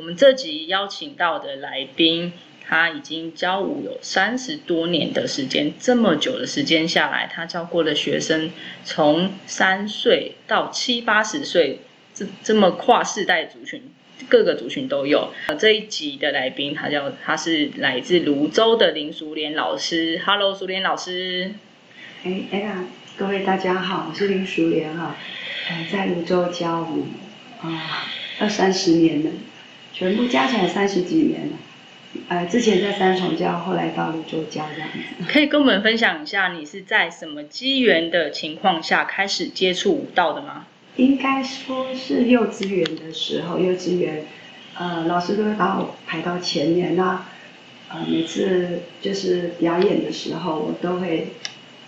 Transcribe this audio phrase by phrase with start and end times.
[0.00, 2.32] 我们这集邀请到的来宾，
[2.66, 8.50] 他已经教舞有三十多年的时间，这么久的时间下来，他教过的学生
[8.82, 11.80] 从三岁到七八十岁，
[12.14, 13.82] 这这么跨世代族群，
[14.26, 15.34] 各个族群都有。
[15.58, 20.18] 这一集的来宾，他叫他是来自泸州的林淑莲老师。
[20.24, 21.52] Hello，淑莲老师。
[22.24, 22.86] 哎哎呀，
[23.18, 25.14] 各位大家好，我是林淑莲哈，
[25.68, 27.04] 呃，在泸州教舞
[27.60, 29.30] 啊二三十年了。
[30.00, 31.52] 全部加起来三十几年了，
[32.28, 34.98] 呃，之前在三重教，后来到泸州教这样子。
[35.28, 40.64] 可以跟我们分享一下，你是在什么机缘的情况下开始接触舞蹈的吗？
[40.96, 44.24] 应该说是幼稚园的时候，幼稚园，
[44.74, 47.22] 呃，老师都会把我排到前面，那
[47.90, 51.28] 呃，每次就是表演的时候，我都会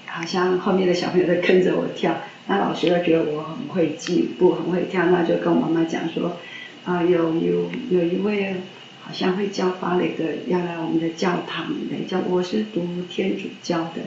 [0.04, 2.14] 好像后面的小朋友都跟着我跳，
[2.46, 6.36] 那老师都觉得我很会进步，很会跳，那就跟我妈妈讲说。
[6.84, 8.56] 啊，有有有一位
[9.02, 14.02] 好像会教芭蕾的要来我们的教堂来教，我是读天主教的，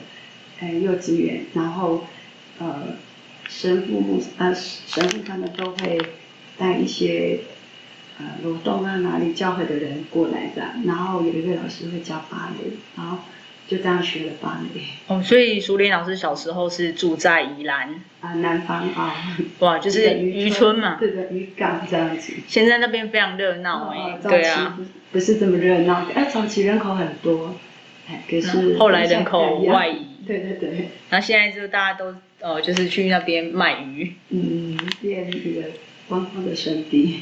[0.60, 2.04] 呃幼稚园，然后
[2.60, 2.98] 呃
[3.48, 6.00] 神父牧呃神父他们都会
[6.58, 7.40] 带一些
[8.20, 13.20] 呃罗洞啊哪里教会的人过来的，然后有一位老师会教芭蕾，然后。
[13.68, 14.82] 就这样学了芭蕾。
[15.08, 17.90] 哦，所以淑莲老师小时候是住在宜兰
[18.22, 19.16] 啊，南方啊，
[19.60, 22.34] 哇，就是渔村嘛，对的，渔港这样子。
[22.48, 24.78] 现在那边非常热闹哎，对啊，
[25.12, 27.56] 不是这么热闹，哎，早期人口很多，
[28.08, 30.90] 哎，可是后来人口外移，对对对。
[31.10, 35.62] 然后现在就大家都呃，就是去那边卖鱼，嗯，变一个
[36.08, 37.22] 观光的圣地。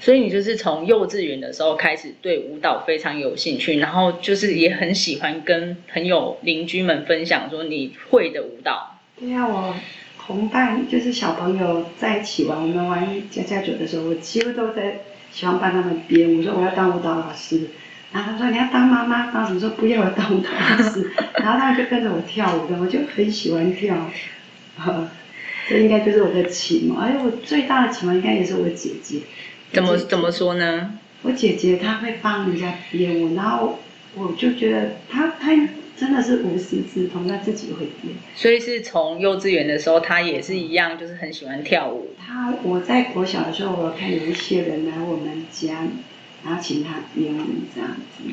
[0.00, 8.98] 所以你就是从幼稚园的时候开始对舞蹈非常有兴趣，然后就是也很喜欢跟朋友、邻居们分享说你会的舞蹈。
[9.18, 9.74] 对呀，我
[10.18, 15.00] 同伴就是小朋友在一起玩，我们玩家家酒的时候，我几乎都在
[15.30, 16.34] 喜欢帮他们编。
[16.34, 17.68] 我说我要当舞蹈老师，
[18.10, 19.60] 然后他说你要当妈妈当时？
[19.60, 23.94] 说不要我当舞蹈老师，然后他们就跟着我跳舞的，我就很喜欢跳。
[25.68, 29.18] 这应该就是我的启蒙，而且我最大的启蒙应该也是我姐姐。
[29.72, 30.98] 怎么怎么说呢？
[31.22, 33.78] 我姐姐她会帮人家编舞，然后
[34.16, 35.54] 我就觉得她她
[35.96, 38.14] 真的是无师自通，她自己会编。
[38.34, 42.08] 所以是从幼稚园的时候，她也是一样，就是很喜欢跳舞。
[42.18, 45.86] 她我在国小的时候，我看有一些人来我们家，
[46.44, 48.24] 然后请她编舞这样子。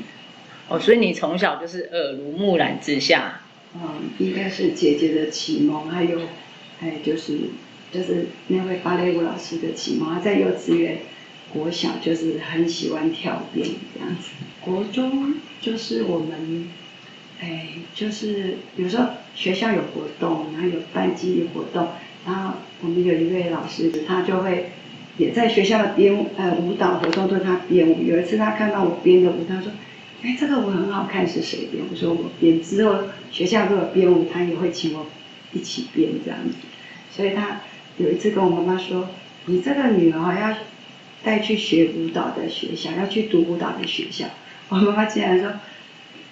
[0.69, 3.41] 哦，所以你从小就是耳濡目染之下。
[3.75, 3.81] 嗯，
[4.17, 6.21] 应该是姐姐的启蒙，还有
[6.79, 7.37] 还有就是
[7.91, 10.99] 就是那位芭蕾舞老师的启蒙，在幼稚园。
[11.53, 16.67] 国小就是很喜欢跳编这样子，国中就是我们，
[17.39, 21.87] 哎，就是有时候学校有活动，然后有班级活动，
[22.25, 24.71] 然后我们有一位老师，他就会
[25.17, 28.03] 也在学校的编呃舞蹈活动，对他编舞。
[28.03, 29.71] 有一次他看到我编的舞，他说
[30.23, 32.99] ：“哎，这个舞很好看，是谁编？”我说：“我编。”之后
[33.31, 35.05] 学校如果编舞，他也会请我
[35.53, 36.55] 一起编这样子。
[37.09, 37.61] 所以他
[37.97, 39.07] 有一次跟我妈妈说
[39.47, 40.57] ：“你这个女儿要。”
[41.23, 44.25] 带去学舞蹈的学校，要去读舞蹈的学校。
[44.69, 45.51] 我妈妈竟然说：“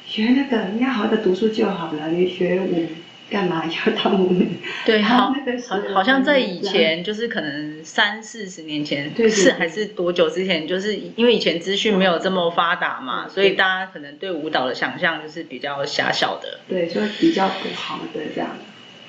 [0.06, 2.86] 学那个，你要好好的读书就好了，你学舞
[3.30, 4.48] 干嘛要当舞女？”
[4.86, 5.34] 对，好，
[5.68, 10.68] 好，好像在以前，就是可能三四十年前，是还是多久之前？
[10.68, 16.60] 就是因为以前资讯没有这么发达嘛，所以大家可能对舞蹈的想象就是比较狭小的。
[16.68, 18.50] 对，就比较不好的这样。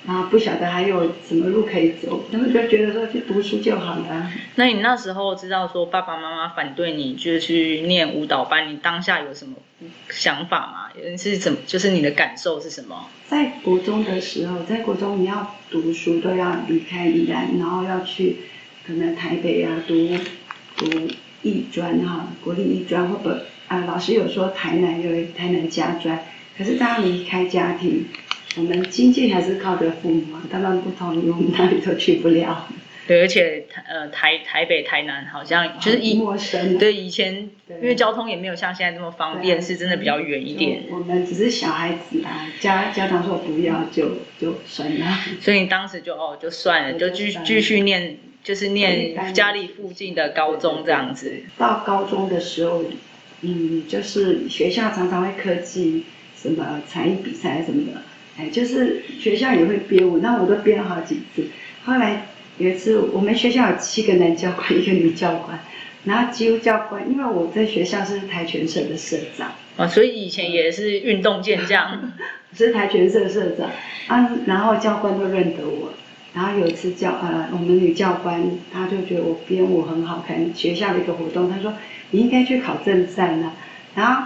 [0.07, 4.31] 然后不晓得还有什么路可以走，他们就觉得说去读书就好了。
[4.55, 9.57] 那你那时候知道说爸爸妈妈反对你，就是去念舞蹈班，你当下有什么
[10.11, 11.17] 想法吗？
[11.19, 11.59] 是怎么？
[11.67, 13.09] 就是你的感受是什么？
[13.27, 18.37] 在国中的时候，在国中你要读书都要离开宜兰，然后要去
[18.87, 19.95] 可能台北啊读
[20.77, 20.87] 读
[21.43, 26.25] 艺专哈，国立艺专或者啊老师有说台南有台南家专，
[26.57, 28.07] 可是大家离开家庭。
[28.57, 32.67] 我们经济还是靠着父母嘛，他们不同意，我们哪里都去不了。
[33.07, 36.77] 对，而且台呃台台北台南好像就是以陌生。
[36.77, 40.83] 对，以前因为交通也没有像现在这么方便，是真的比较远一点。
[40.91, 44.11] 我们只是小孩子啊，家家长说不要就
[44.41, 45.07] 就算了。
[45.41, 51.45] 所以你当时就哦就算了，就继继续念就是念家里附近的高中这样子。
[51.57, 52.83] 到高中的时候，
[53.43, 56.05] 嗯，就是学校常常会科技
[56.37, 58.03] 什么才艺比赛什么的，
[58.39, 61.47] 哎，就是学校也会编舞，那我都编了好几次。
[61.85, 62.27] 后来
[62.59, 65.59] 有一次，我们学校有七个男教官， 一个女教官，
[66.05, 72.13] 然后几乎教官，因为我在学校是跆拳社的社长啊，所以以前也是运动健将，
[72.57, 73.71] 是跆拳社社长
[74.09, 75.93] 啊，然后教官都认得我。
[76.35, 81.73] 然后有一次教呃，我们女教官，她就觉得我编舞很好看，学校的一个活动，她说
[82.11, 83.55] 你应该去考正站啊。
[83.95, 84.23] 然后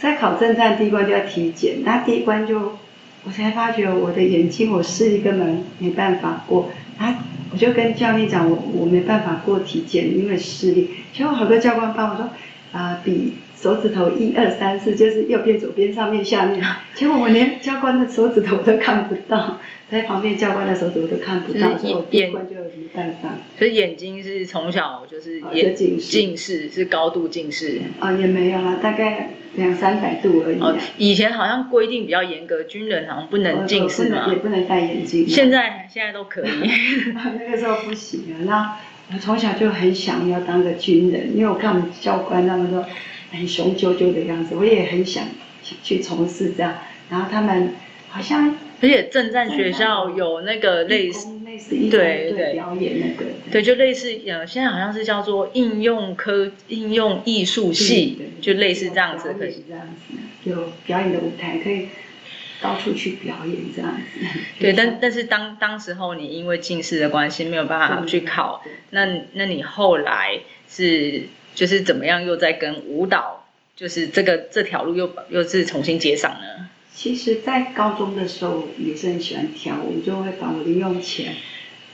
[0.00, 2.76] 在考正站第一关就要体检，那第一关就
[3.24, 6.70] 我才发觉我的眼睛我视力根本没办法过。
[6.98, 10.90] 啊我就跟教练讲我我没办法过体检，因为视力。
[11.12, 12.30] 结果好多教官帮我说
[12.72, 13.34] 啊比。
[13.62, 16.60] 手指头一二三四，就是右边、左边、上面、下面。
[16.96, 23.28] 结果我连教官的手指头都看不到，在旁边教官的手指头都看不到，所以我第一关就没办法。
[23.56, 27.80] 所以眼睛是从小就是眼近视，是高度近视。
[28.00, 30.58] 啊，也没有啦，大概两三百度而已。
[30.58, 35.28] 哦，以前好像规定比较严格，军人好像不能近视嘛，也不能戴眼镜。
[35.28, 36.50] 现在现在都可以。
[37.38, 42.84] 那个时候不行啊，那我从小就很想要当个军人，因为我看我们教官他们说。
[43.32, 45.26] 很雄赳赳的样子，我也很想
[45.82, 46.74] 去从事这样。
[47.10, 47.74] 然后他们
[48.08, 60.14] 好像，而且正战学校有那个类似类似对对表演那个，对，就类似呃，现在好像是叫做应用科应用艺术系，就类似这样子，可以这样子，
[60.50, 61.88] 有表演的舞台可以
[62.62, 64.26] 到处去表演这样子。
[64.58, 71.22] 对， 但但是当当时候你因为近视的关系没有办法去考，那那你后来是？
[71.54, 73.44] 就是怎么样又在跟舞蹈，
[73.76, 76.68] 就是这个这条路又又是重新接上呢？
[76.94, 81.34] 其实，在高中的时候也是很喜欢跳舞，就会把我的用钱，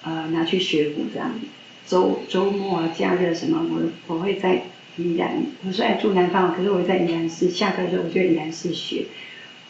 [0.02, 1.40] 呃，拿去学舞这样。
[1.86, 4.64] 周周末啊、假日什么，我我会在
[4.96, 9.06] 宜兰，我虽然住南方，可是我在宜兰市下课的时候，我就宜兰市学，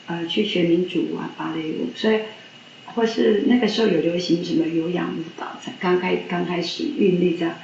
[0.06, 2.20] 呃，去学民族啊、芭蕾舞，所以
[2.86, 7.54] 或是那个时候有流行什么有氧舞蹈，才刚开刚开始韵律这样。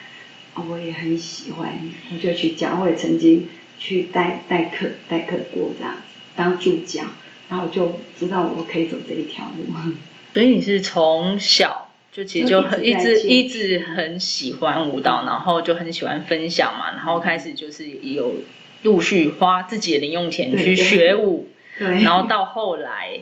[0.69, 1.69] 我也很喜欢，
[2.13, 3.49] 我就去教，我也曾经
[3.79, 6.01] 去代代课代课过这样子，
[6.37, 7.03] 当助教，
[7.49, 9.65] 然后我就知道我可以走这一条路。
[10.33, 18.37] 所以你是从小就其实就很一直一直很喜欢舞蹈，然后就很喜欢分享嘛，然后开始就是有
[18.83, 21.49] 陆续花自己的零用钱去学舞，
[21.79, 23.21] 对，然后 到后来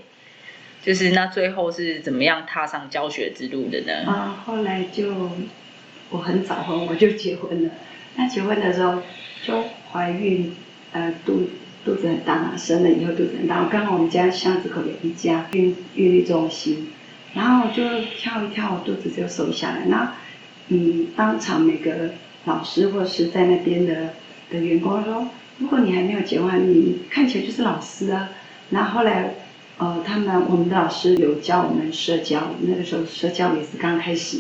[0.85, 4.05] 就是那最后是怎么样踏上教学之路的呢？
[4.07, 5.31] 啊，后来就。
[6.13, 7.71] 我很早婚，我就结婚了。
[8.17, 9.01] 那结婚的时候
[9.43, 10.53] 就怀孕，
[10.93, 11.49] 呃，肚
[11.85, 13.63] 肚子很大嘛，生了以后肚子很大。
[13.63, 16.89] 我刚好我们家巷子口有一家孕孕育中心，
[17.33, 19.87] 然后就跳一跳，我肚子就瘦下来。
[19.87, 20.13] 那
[20.69, 22.11] 嗯，当场每个
[22.45, 24.11] 老师或是在那边的
[24.51, 25.27] 的员工说，
[25.59, 28.29] 如果你还没有结婚，你看起来就是老师啊。
[28.69, 29.35] 然后后来，
[29.79, 34.39] 呃，他们我们的老师有教我们社交，那个时候社交也是刚开始。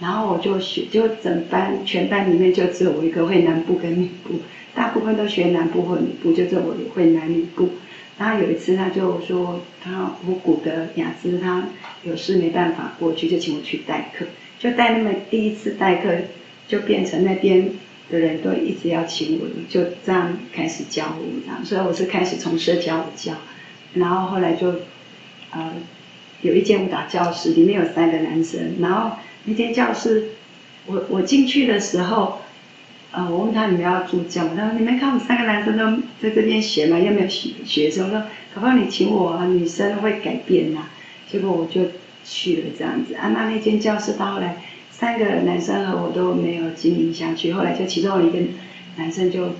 [0.00, 4.40] 然后我就学，就整班全班里面就只有我一个会南部跟女部，
[4.74, 7.68] 大部分都学南部或女部，就只有我会南女部。
[8.16, 11.64] 然后有一次他就说他五谷的雅思他
[12.02, 14.24] 有事没办法过去，就请我去代课。
[14.58, 16.14] 就带那么第一次代课，
[16.66, 17.70] 就变成那边
[18.10, 21.62] 的人都一直要请我，就这样开始教舞这样。
[21.62, 23.34] 所以我是开始从社交舞教，
[23.92, 24.76] 然后后来就
[25.50, 25.74] 呃
[26.40, 29.16] 有一间舞蹈教室，里面有三个男生，然后。
[29.44, 30.30] 那间教室，
[30.86, 32.40] 我我进去的时候，
[33.12, 34.52] 呃，我问他你们要助教吗？
[34.56, 38.06] 他说你们看我们三个男生都在这边学嘛，又没有学学生。
[38.06, 38.22] 我说，
[38.54, 39.46] 可不可以你请我啊？
[39.46, 40.88] 女生会改变呐。
[41.30, 41.82] 结果我就
[42.24, 43.14] 去了这样子。
[43.14, 44.56] 啊，那那间教室到后来，
[44.90, 47.52] 三个男生和我都没有经营下去。
[47.52, 48.38] 后来就其中有一个
[48.96, 49.50] 男生就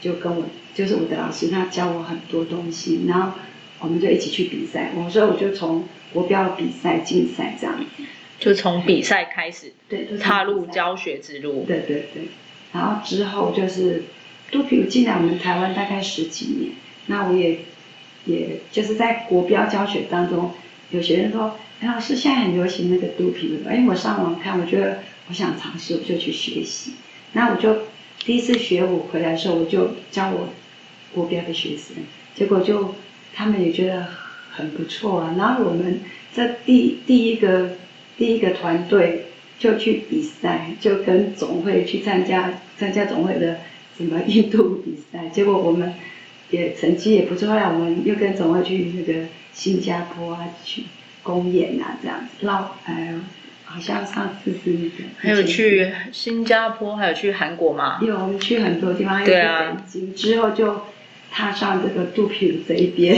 [0.00, 0.44] 就跟我，
[0.74, 3.32] 就是我的老师，他教我很多东西，然后
[3.78, 4.90] 我们就一起去比赛。
[4.96, 8.02] 我说我就从国标比赛、竞赛这样子。
[8.40, 11.64] 就从比赛开始，对踏入教学之路。
[11.68, 12.22] 对对对，
[12.72, 14.02] 然后之后就是
[14.50, 16.72] 肚皮舞进来我们台湾大概十几年，
[17.06, 17.58] 那我也
[18.24, 20.52] 也就是在国标教学当中，
[20.90, 26.92] 有学生说，哎老师现在很流行那个肚皮舞，哎我上网看，我觉得我想尝试，我就去学习。
[27.34, 27.82] 那我就
[28.24, 30.48] 第一次学舞回来的时候，我就教我
[31.14, 31.96] 国标的学生，
[32.34, 32.94] 结果就
[33.34, 34.06] 他们也觉得
[34.50, 35.34] 很不错啊。
[35.36, 36.00] 然后我们
[36.34, 37.72] 这第第一个。
[38.20, 39.24] 第一个团队
[39.58, 43.60] 就去比赛，就跟总会去参加参加总会的
[43.96, 45.94] 什么印度比赛， 结果我们
[46.50, 50.82] 也成绩也不错，后来我们又跟总会去那个新加坡啊去
[51.22, 53.20] 公演啊这样子，绕呃
[53.64, 58.00] 好像上次是那个，还有去新加坡，还有去韩国吗？
[58.02, 60.82] 有，我们去很多地方，还有去北京，之后就
[61.30, 63.16] 踏上这个肚皮舞这一边。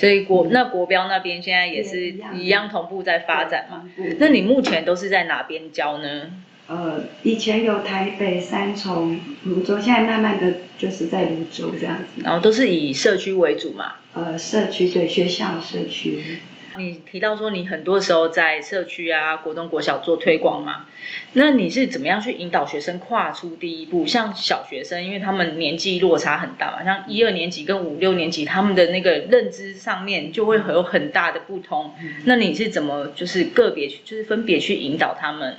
[0.00, 3.86] 所以国那国标那边现在也是一样同步在发展嘛？
[4.18, 6.22] 那你目前都是在哪边教呢？
[6.68, 12.22] 呃，以前有台北、三重、泸州，现在慢慢的就是在泸州这样子。
[12.24, 13.96] 然后都是以社区为主嘛？
[14.14, 16.38] 呃，社区对学校社区。
[16.78, 20.86] 你提到说你很多时候在社区啊、国中、国小做推广嘛，
[21.32, 24.06] 那你是怎么样去引导学生跨出第一步？
[24.06, 31.92] 像小学生，因为他们年纪落差很大嘛，像一二年级跟五六年级，他们的那个认知上面就会有很大的不同。
[32.24, 35.56] 那你是怎么就是个别就是分别去引导他们？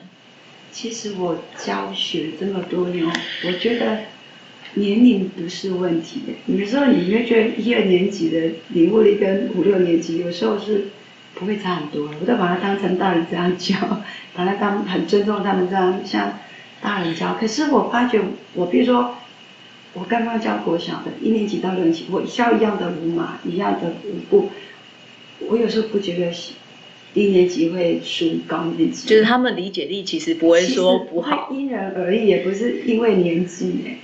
[0.72, 3.06] 其实我教学这么多年，
[3.46, 3.98] 我觉得
[4.75, 6.56] 年龄不是问题的。
[6.58, 10.86] 有时候你会觉得一二年级的领悟力跟五六年级有时候是。
[11.36, 13.76] 不会差很多，我都把他当成大人这样教，
[14.36, 16.38] 把他当很尊重他们这样像
[16.82, 17.34] 大人教。
[17.40, 18.22] 可是我发觉，
[18.54, 19.16] 我比如说，
[19.94, 24.50] 我刚刚教国小的一年级到六年级，我教一样的舞码，一样的舞步，
[25.48, 26.32] 我有时候不觉得
[27.14, 29.08] 低年级会输高年级。
[29.08, 33.98] 就是他们理解力其实不会说不好，因人而异，也不是因为年纪哎，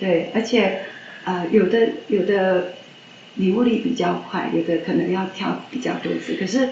[0.00, 0.80] 对，而且
[1.24, 2.72] 呃，有的有的。
[3.36, 6.34] 领悟力比较快，有的可能要跳比较多次。
[6.34, 6.68] 可是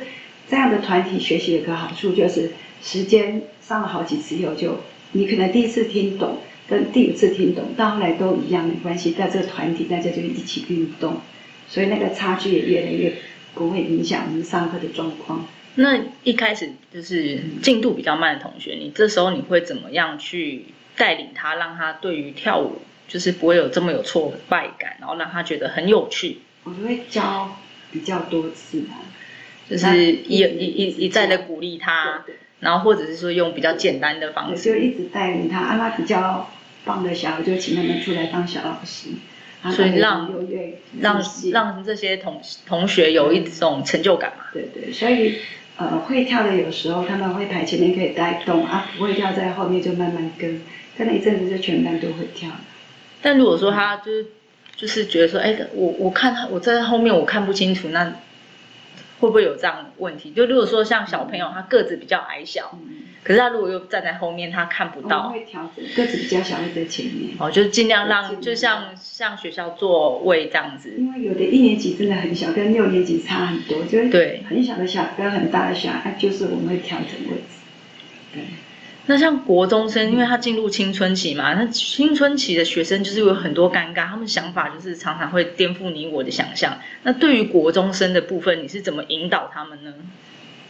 [0.48, 2.50] 这样的团体学习有个好处，就是
[2.82, 4.80] 时间上了好几次以后，就
[5.12, 6.38] 你可能第一次听懂，
[6.68, 9.12] 跟第五次听懂，到后来都一样没关系。
[9.12, 11.20] 在这个团体，大家就一起运动，
[11.68, 13.12] 所以那个差距也越来越
[13.54, 15.46] 不会影响我们上课的状况。
[15.76, 26.38] 那一开始就是进度比较慢的同学，你这时候你会怎么样去带领他，让他对于跳舞就是不会有这么有挫败感，然后让他觉得很有趣？
[26.64, 27.56] 我就会教
[27.90, 29.00] 比较多次啊，
[29.68, 32.22] 就是一一一一再的鼓励他，
[32.60, 35.58] 然后或者是说用比较简单的方式，就一直带领他。
[35.58, 36.50] 啊，他比较
[36.84, 39.08] 棒的小孩，就请他们出来当小老师，
[39.74, 40.30] 所以让
[41.00, 44.44] 让让这些同同学有一种成就感嘛。
[44.52, 45.36] 对对，所以
[45.78, 50.60] 呃，会跳的有时候他们会排前面可以带动啊，不会跳在后面就慢慢跟，
[50.98, 52.50] 跟了一阵子就全班都会跳。
[53.22, 54.26] 但如果说他就是。
[54.80, 58.06] 就是觉得说，哎，我我看他我在后面我看不清楚，那
[59.18, 60.30] 会不会有这样问题？
[60.30, 62.78] 就如果说像小朋友，他个子比较矮小，
[63.22, 65.28] 可是他如果又站在后面，他看不到。
[65.28, 67.36] 会调整，个子比较小会在前面。
[67.38, 70.94] 哦，就是尽量让，就像像学校座位这样子。
[70.96, 77.58] 因为有的一年级真的很小，跟六年级差很多，就是对很小的小跟很大的小，就是我们会调整位置。
[78.32, 78.42] 对。
[79.06, 86.78] 那像国中生，因为他进入青春期嘛，那青春期的学生就是有很多尴尬，他们想法就是常常会颠覆你我的想象。
[87.02, 89.92] 那对于国中生的部分，你是怎么引导他们呢？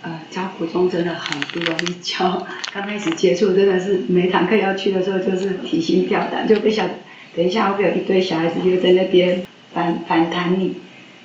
[0.03, 6.89] 呃，教国中真的很不容易教，刚开始接触真的是每堂课要去的时候就是提心吊胆，就不想
[7.37, 9.43] 等一下会不会有一堆小孩子就在那边
[9.75, 10.77] 反反弹你。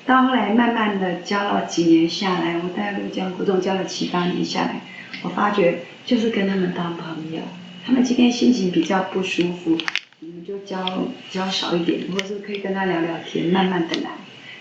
[0.05, 4.81] 到后来慢慢的教了几年下来，我大概教国中教了七八年下来，
[5.23, 5.79] 我发觉。
[6.05, 7.41] 就是跟他们当朋友，
[7.83, 9.75] 他们今天心情比较不舒服，
[10.19, 14.11] 你们就教教少一点，或者是可以跟他聊聊天，慢慢的来。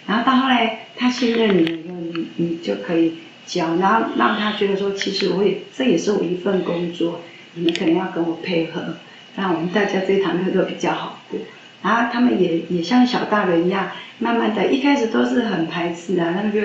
[0.06, 7.20] 然后到后来他信任你了以后，你你就可以教，然后让他觉得说，其实我也这也是我一份工作，
[7.52, 8.96] 你们可能要跟我配合，
[9.36, 11.38] 让我们大家这一堂课都比较好过。
[11.84, 16.60] 然后他们也也像小大人一样，慢慢的，一开始都是很排斥啊，他们就，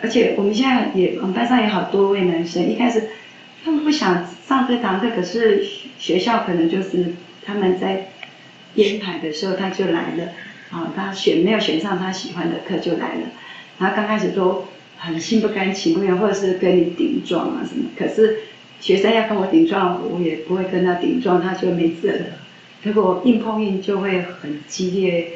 [0.00, 3.10] 而且我们现在也我们班上有好多位男生，一开始。
[3.64, 5.64] 他们不想上这堂课，可是
[5.98, 7.14] 学校可能就是
[7.46, 8.08] 他们在
[8.74, 10.24] 编排的时候他就来了，
[10.70, 13.22] 啊，他选没有选上他喜欢的课就来了，
[13.78, 14.66] 然后刚开始都
[14.98, 18.40] 很心不甘情不愿，或者是跟你顶撞啊什么，可是
[18.80, 22.26] 学生要跟我顶撞，我也不会跟他顶撞，他就没辙了。
[22.84, 25.28] 如果硬碰硬就会很激烈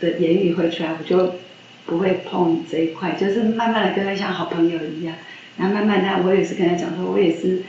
[0.00, 1.34] 的言语会出来，我就
[1.86, 5.14] 不会碰这一块，就是慢慢的跟他像好朋友一样，
[5.56, 7.62] 然后慢慢的我也是跟他讲说，我也是。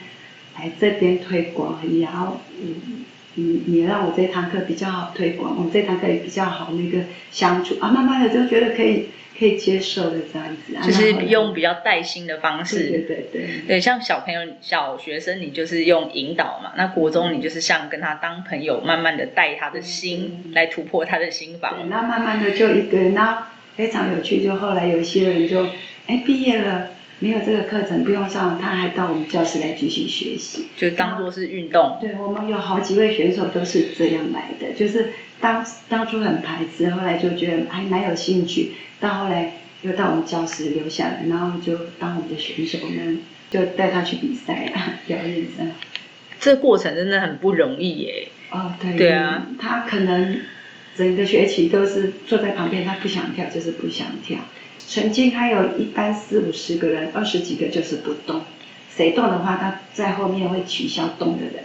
[0.57, 13.81] 来这边推广，然后嗯，你你让我这堂课比较好推广，我们这堂课也比较好那个相处啊，慢慢的就觉得可以可以接受的这样子，就是用比较带心的方式，对对对，对。
[13.81, 25.65] 像小朋友小学生你就是用引导嘛，那国中你就是像跟他当朋友，慢慢的带他的心来突破他的心房，那慢慢的就一个人，那非常有趣，就后来有一些人就
[26.07, 26.89] 哎毕业了。
[27.17, 31.97] 没有这个课程不用上，他还到我们教室来继续学习，就当做是运动。
[32.01, 43.19] 对我们有好几位选手都是这样来的，就是当当初很排斥，后来就觉得还蛮有兴趣，到后来又到我们教室留下来，然后就当我们的选手们。
[43.51, 45.71] 就带他去比赛啊， 表演这样。
[46.39, 48.27] 这过程真的很不容易耶。
[48.49, 48.97] 哦，对。
[48.97, 49.45] 对啊。
[49.59, 50.41] 他可能
[50.95, 54.39] 整个学期都是坐在旁边，他不想跳就是不想跳。
[54.79, 58.41] 曾经还有一班四五十个人，二十几个就是不动，
[58.89, 61.63] 谁动的话，他在后面会取消动的人。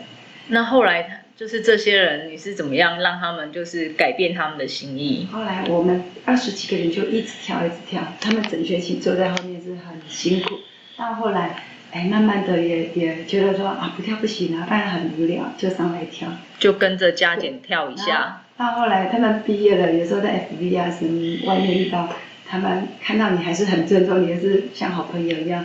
[0.48, 5.26] 那后来就是这些人，你是怎么样让他们就是改变他们的心意？
[5.32, 10.56] 后来我们二十几个人就一直跳，一直跳，他们整学期坐在后面是很辛苦。
[10.98, 11.62] 到后来。
[11.92, 16.28] 哎，慢慢的也也觉得说啊，不跳不行啊，不然很无聊，就上来跳，
[16.58, 18.42] 就跟着加减跳一下。
[18.56, 22.08] 到后来他们毕业了，有时候在 FV 啊什么外面遇到，
[22.46, 25.64] 他们看到你还是很尊重你，还是像好朋友一样。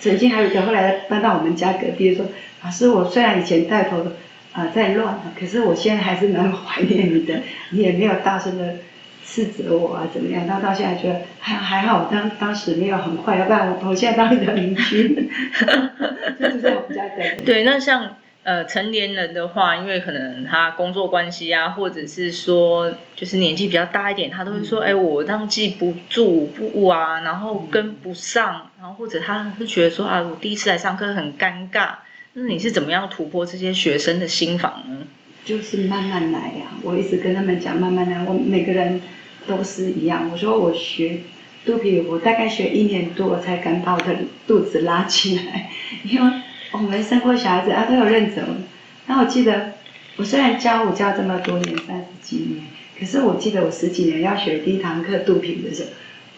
[0.00, 2.26] 曾经还有一个后来搬到我们家隔壁，说
[2.64, 4.04] 老师，我虽然以前带头
[4.52, 7.40] 啊在乱，可是我现在还是蛮怀念你的，
[7.70, 8.74] 你也没有大声的。
[9.22, 10.44] 斥责我啊，怎么样？
[10.44, 15.30] 到到现在觉得还还好，当当时没有很快，要不然我我现在当你的邻居，
[16.40, 17.36] 就是在我们家的。
[17.44, 31.90] 对，那像呃成年人的话，因为可能他工作关系啊，或者是说就是年纪比较大一点，他都会说，哎，我当记不住不啊，然后跟不上，然后或者他是觉得说啊，我第一次来上课很尴尬。
[32.34, 35.06] 那你是怎么样突破这些学生的心房呢？
[35.44, 39.00] 就是慢慢来呀，我一直跟他们讲慢慢来，我每个人。
[39.46, 40.28] 都是一样。
[40.30, 41.20] 我说我学
[41.64, 44.14] 肚皮，我大概学一年多我才敢把我的
[44.46, 45.70] 肚子拉起来。
[46.04, 46.32] 因为
[46.70, 48.42] 我们生过小孩子啊，都有认走。
[49.06, 49.72] 那我记得，
[50.16, 52.66] 我虽然教我教这么多年，三十几年，
[52.98, 55.88] 可是我记得我十几年要学第一堂课肚皮的时候，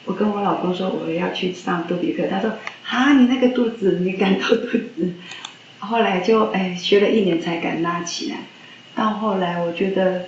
[0.05, 2.53] 我跟我老公说我要去上肚皮课，他说
[2.85, 5.13] 啊，你那个肚子，你敢露肚子？
[5.89, 8.39] 后来就哎学了一年才敢拉起来。
[8.95, 10.25] 到后来我觉得。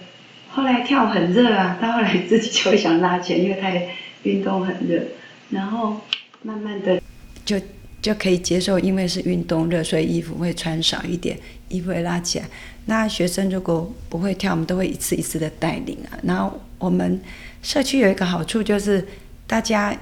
[0.57, 3.89] 后来跳很热啊，到后来自己就会想拉起来，因为太
[4.23, 5.03] 运动很热，
[5.51, 5.97] 然后
[6.43, 7.03] 慢慢的
[7.45, 7.61] 就
[8.01, 11.37] 就可以接受，因为是运动热，所以衣服会穿少一点，
[11.69, 12.45] 衣服会拉起来。
[12.87, 16.15] 那学生如果不会跳，我们都会一次一次的带领啊。
[16.23, 17.21] 然后我们
[17.61, 19.05] 社区有一个好处就是
[19.49, 19.93] 大家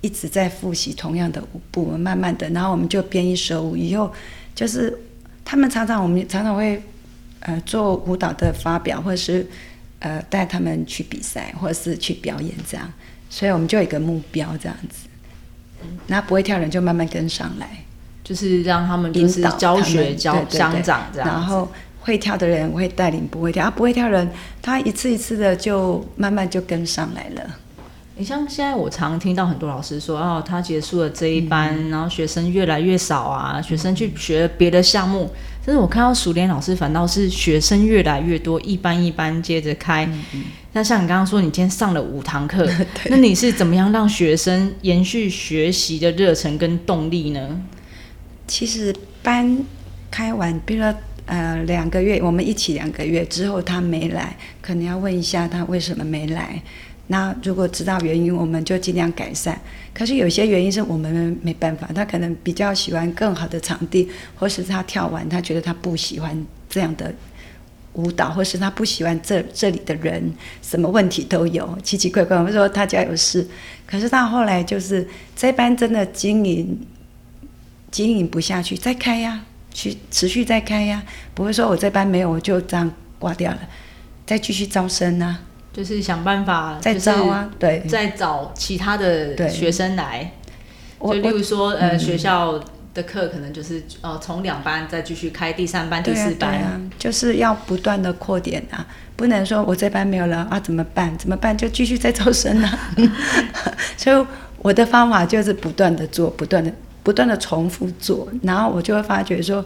[0.00, 4.12] 一直在复习同样的舞步，慢慢的，然后我们就编一首舞，以后
[4.58, 4.98] 就是
[5.44, 6.82] 他们常常我们常常会
[7.40, 9.46] 呃做舞蹈的发表，或者是。
[10.00, 12.88] 呃，带他们去比赛，或者是去表演这样，
[13.28, 15.08] 所以我们就有一个目标这样子。
[16.06, 17.68] 那不会跳人就慢慢跟上来，
[18.22, 21.26] 就是让他们就是教学教乡长这样。
[21.26, 21.68] 然后
[21.98, 24.30] 会跳的人会带领不会跳，啊不会跳人
[24.62, 27.56] 他一次一次的就慢慢就跟上来了。
[28.18, 35.30] 你像现在我常听到很多老师说，哦，他结束了这一班，然后学生越来越少啊，学生去学别的项目。
[35.64, 40.08] 但是我看到熟练老师反倒是学生越来越多，一班一班接着开。
[40.72, 42.68] 那像你刚刚说，你今天上了五堂课，
[43.08, 47.60] 那你是怎么样让学生延续学习的热忱跟动力呢？
[48.48, 49.56] 其实班
[50.10, 50.92] 开完，比如说
[51.26, 56.60] 呃两个月，我们一起两个月之后他没来，可能要问一下他为什么没来。
[57.10, 59.58] 那如果知道原因，我们就尽量改善。
[59.92, 67.12] 可是有些原因是我们没办法，他可能比较喜欢更好的场地，或是他跳完他觉得他不喜欢这样的
[67.94, 72.36] 舞蹈，或是他不喜欢这这里的人，什么问题都有，奇奇怪怪。
[72.36, 73.44] 我们说他家有事，
[73.86, 76.78] 可是到后来就是这班真的经营
[77.90, 81.02] 经营不下去，再开呀，去持续再开呀，
[81.34, 83.60] 不会说我这班没有我就这样挂掉了，
[84.26, 85.40] 再继续招生啊。
[85.78, 90.28] 就是想办法再招啊，对，再找其他的学生来。
[91.00, 92.58] 就例如说，呃，学校
[92.92, 101.16] 的课可能就是呃，从两班再继续开第三班、第四班啊，就是要不断的扩点啊，不能说我这班没有了啊，怎么办？
[101.16, 101.56] 怎么办？
[101.56, 102.76] 就继续再招生啊。
[103.96, 104.26] 所以
[104.58, 106.72] 我的方法就是不断的做，不断的、
[107.04, 109.64] 不断的重复做，然后我就会发觉说。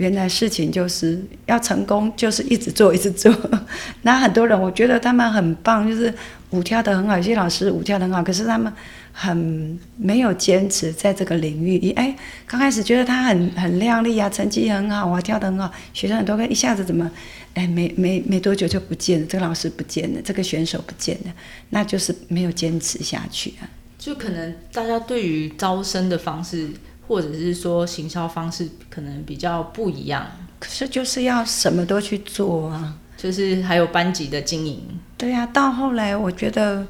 [0.00, 3.30] 原来事情就是要成功，就是一直做，一直做。
[4.00, 6.12] 那很多人，我觉得他们很棒，就是
[6.48, 8.72] 舞跳的很好，有些老师舞跳得很好，可是他们
[9.12, 11.90] 很没有坚持在这个领域。
[11.90, 17.10] 哎，刚开始觉得他很很靓丽啊，成绩很好啊，跳得很好，学生很多个，一下子怎么，
[17.52, 21.32] 哎，没没没多久就不见了，这个老师不见了，这个选手不见了，
[21.68, 23.68] 那就是没有坚持下去啊。
[23.98, 26.70] 就可能大家对于招生的方式。
[27.10, 30.24] 或者是说行销方式可能比较不一样，
[30.60, 34.80] 可是就是要什么都去做啊，就是还有班级的经营。
[35.18, 36.86] 对啊，到后来我觉得，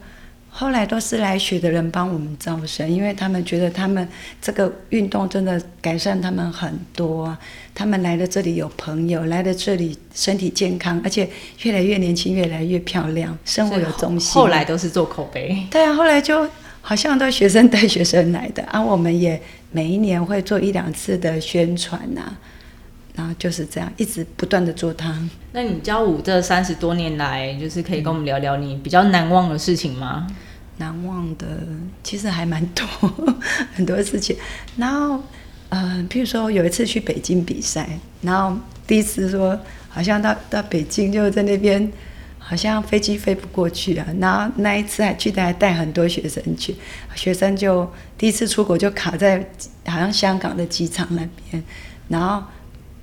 [0.50, 4.06] 后来都是来学的人帮我们招生，因为他们觉得他们
[4.42, 7.38] 这个运动真的改善他们很多，啊
[7.74, 11.26] 他们来了这里有朋友，来了这里身体健康，而且
[11.62, 14.34] 越来越年轻，越来越漂亮，生活有中心。
[14.34, 15.66] 后来都是做口碑。
[15.70, 16.46] 对啊，后来就。
[16.82, 18.80] 好像都学生带学生来的啊。
[18.82, 19.40] 我们也
[19.72, 22.32] 每一年会做一两次的宣传呐，
[23.14, 25.16] 然后就是这样一直不断的做它。
[25.52, 30.26] 那你教舞这三十多年来，就是可以跟我们聊聊你比较难忘的事情吗？
[30.78, 31.46] 难忘的
[32.02, 32.86] 其实还蛮多，
[33.74, 34.34] 很多事情。
[34.76, 35.22] 然后，
[35.68, 37.86] 呃，譬如说有一次去北京比赛，
[38.22, 38.56] 然后
[38.86, 39.58] 第一次说
[39.90, 41.92] 好像到到北京就在那边，
[42.50, 44.04] 好像飞机飞不过去啊。
[44.18, 46.74] 然后那一次还去的还带很多学生去，
[47.14, 49.38] 学生就第一次出国就卡在
[49.86, 51.62] 好像香港的机场那边，
[52.08, 52.42] 然后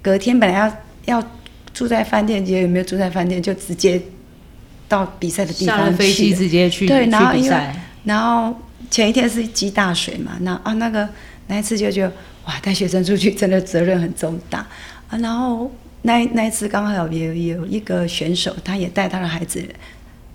[0.02, 1.32] 隔天本来要要
[1.74, 4.02] 住在饭店，结果有没有住在饭店就直接。
[4.90, 7.58] 到比赛的地方去，飞机直接去对，然后因为
[8.06, 8.58] 然后
[8.90, 11.06] 前一天是积大水嘛，那啊那个
[11.48, 12.14] 那一次就觉得
[12.46, 14.60] 哇带学生出去真的责任很重大
[15.10, 15.70] 啊，然后
[16.08, 19.62] 那那一次刚好有有一个选手，他也带他的孩子，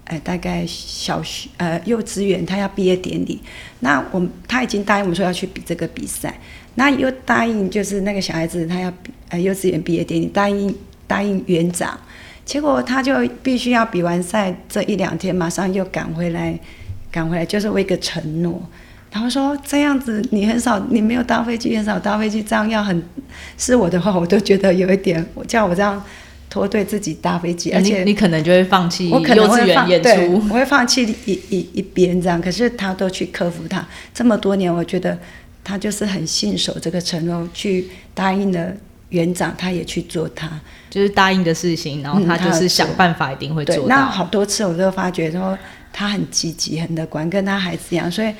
[0.05, 3.41] 哎大概小学呃幼稚园他要毕业典礼，
[3.81, 6.39] 那我他已经答应我们说要去比这个比赛，
[6.75, 8.93] 那又答应就是那个小孩子他要
[9.31, 11.99] 呃幼稚园毕业典礼答应答应园长。
[12.45, 16.59] 结果他就必须要比完赛这一两天，马上又赶回来，
[17.11, 18.61] 赶回来就是为一个承诺。
[19.13, 23.03] 然后说这样子你很少，你没有搭飞机，很少搭飞机，这样要很
[23.59, 26.03] 是我的话，我都觉得有一点，我叫我这样
[26.49, 32.41] 拖对自己搭飞机，而且你可能就会放弃我可能会放演出，我会放弃一一一边这样。
[32.41, 35.19] 可是他都去克服他这么多年，我觉得
[35.63, 38.73] 他就是很信守这个承诺，去答应了
[39.11, 40.51] 园长，他也去做他。
[40.91, 43.87] 就是答应的事情，然后他就是想办法一定会做到。
[43.87, 45.59] 那好多次我都发觉说
[45.91, 48.11] 他很积极、很乐观，跟他孩子一样。
[48.11, 48.31] 所以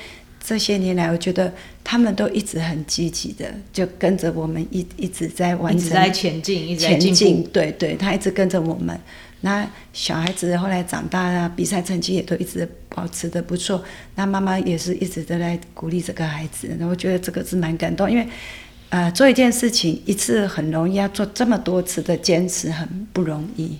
[0.45, 1.53] 这些年来，我觉得
[1.83, 7.43] 他们都一直很积极的，就跟着我们一一直在完成、一直在前进、一直前进。
[7.53, 8.99] 对对，他一直跟着我们。
[9.41, 13.83] 那小孩子后来长大了，比赛成绩也都一直保持的不错。
[14.15, 18.27] 那妈妈也是一直都在鼓励这个孩子，然后我觉得这个是蛮感动，因为。
[18.89, 23.75] 呃，做一件事情一次很容易，要做这么多次的坚持很不容易。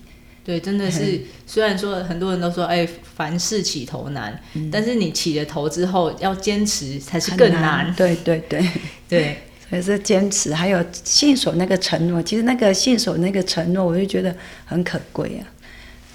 [0.46, 4.38] 对，真的是， 虽然说很多人都说，哎，凡事起头难，
[4.72, 7.94] 但是你起了头之后，要坚持才是更难。
[7.96, 8.68] 对对对
[9.08, 9.38] 对，
[9.70, 12.22] 所以是坚持，还有信守那个承诺。
[12.22, 15.42] 其实那个信守那个承诺，我就觉得很可贵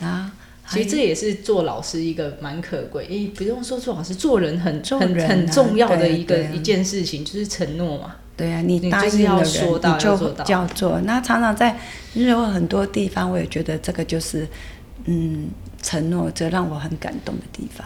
[0.00, 0.06] 啊。
[0.06, 0.32] 啊，
[0.70, 8.16] 其实这也是做老师一个蛮可贵，诶，不用说做老师，做人很很很重要的一个一件事情，就是承诺嘛。
[8.38, 11.00] 对啊，你答应的人，你就叫做。
[11.00, 11.76] 那常常在
[12.14, 14.46] 日后很多地方，我也觉得这个就是，
[15.06, 15.48] 嗯，
[15.82, 17.84] 承诺，这让我很感动的地方。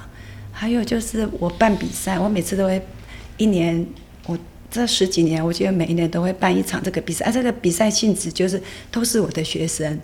[0.52, 2.86] 还有就是我办比赛，我每次都会
[3.38, 3.86] 一年，
[4.26, 4.38] 我
[4.70, 7.24] 这十几年，我觉得每一年都会办一场这个比赛。
[7.24, 9.98] 啊，这个比赛性质就是都是我的学生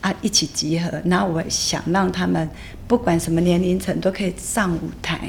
[0.00, 2.48] 啊一起集合，然后我想让他们
[2.88, 5.20] 不管什么年龄层都可以上舞台，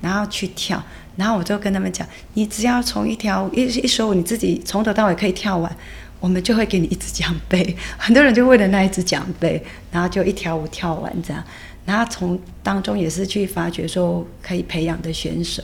[0.00, 0.80] 然后去跳。
[1.16, 5.76] 然后我就跟他们讲，你只要从一条一一首舞，你自己从头到尾可以跳完，
[6.20, 7.76] 我们就会给你一支奖杯。
[7.96, 11.42] 很多人就为了那一支奖杯，然后就一条舞跳完这样。
[11.86, 15.62] 然后从当中也是去发掘说可以培养的选手。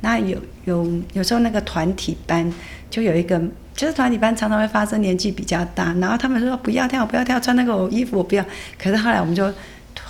[0.00, 2.52] 那有有有时候那个团体班
[2.90, 3.40] 就有一个，
[3.74, 8.44] 就是团体班常常会发生年纪比较大，然后他们说不要跳不要跳，穿那个衣服我不要。
[8.78, 9.50] 可是后来我们就。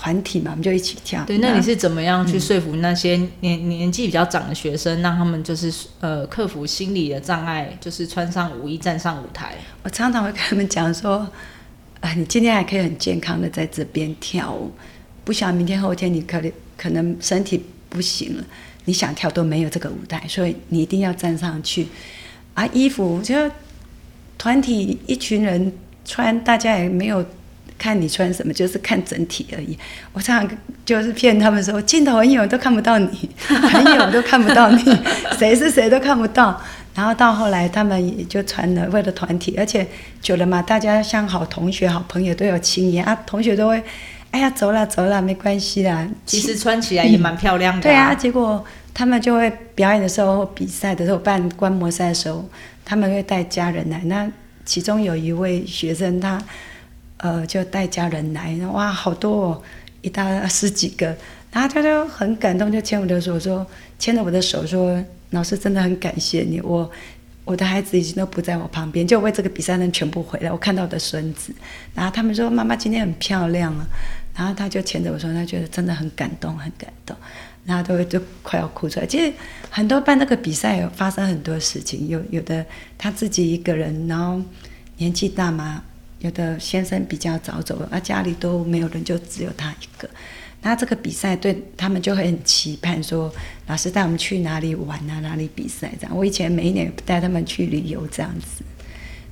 [0.00, 1.22] 团体嘛，我们就一起跳。
[1.26, 9.56] 对，那你是怎么样去说服那些年年纪比较长的学生，让他们就是呃克服心理的障碍，就是穿上舞衣站上舞台？
[9.82, 11.28] 我常常会跟他们讲说，
[12.00, 14.72] 啊，你今天还可以很健康的在这边跳舞，
[15.22, 18.44] 不想明天后天你可能可能身体不行了，
[18.86, 21.86] 你想跳都没有这个舞台，所以你一定要站上去。
[22.54, 23.34] 啊，衣服就
[24.38, 25.70] 团体一群人
[26.06, 27.22] 穿，大家也没有。
[27.80, 29.76] 看你穿什么，就是看整体而已。
[30.12, 34.98] 我常常就是骗他们说，镜头很远都看不到你，很远都看不到你，
[35.38, 36.60] 谁是谁都看不到。
[36.94, 39.86] 然后到后来，他们也就传了，为了团体，而且
[40.20, 43.16] 久了嘛，大家像好同学、好朋友都有情谊啊。
[43.24, 43.82] 同学都会，
[44.32, 46.06] 哎呀，走了走了，没关系啦。
[46.26, 47.80] 其实穿起来也蛮漂亮的。
[47.80, 48.62] 对啊，结果
[48.92, 52.46] 他们就会表演的时候、比赛的时候、办观摩赛的时候，
[52.84, 54.02] 他们会带家人来。
[54.04, 54.30] 那
[54.66, 56.38] 其中有一位学生，他。
[57.22, 59.62] 呃，就带家人来，哇，好多哦，
[60.00, 61.14] 一大十几个，
[61.52, 63.66] 然后他就很感动，就牵我的手说，
[63.98, 66.90] 牵着我的手说，老师真的很感谢你，我
[67.44, 71.52] 我的孩子已经都不在我旁边，就为这个比赛能全部回来，我看到我的孙子，
[71.94, 73.86] 然后他们说妈妈今天很漂亮啊，
[74.34, 77.14] 然后他就牵着我说，他觉得真的很感动，很感动，
[77.66, 79.04] 然后都就快要哭出来。
[79.04, 79.30] 其实
[79.68, 82.64] 很多办那个比赛有发生很多事情，有有的
[82.96, 84.40] 他自己一个人，然后
[84.96, 85.84] 年纪大嘛。
[86.20, 90.08] 有的先生比较早走了，啊，家里都没有人，就只有他一个。
[90.62, 93.32] 那这个比赛对他们就会很期盼，说
[93.66, 96.14] 老师带我们去哪里玩啊，哪里比赛这样。
[96.14, 98.62] 我以前每一年带他们去旅游这样子，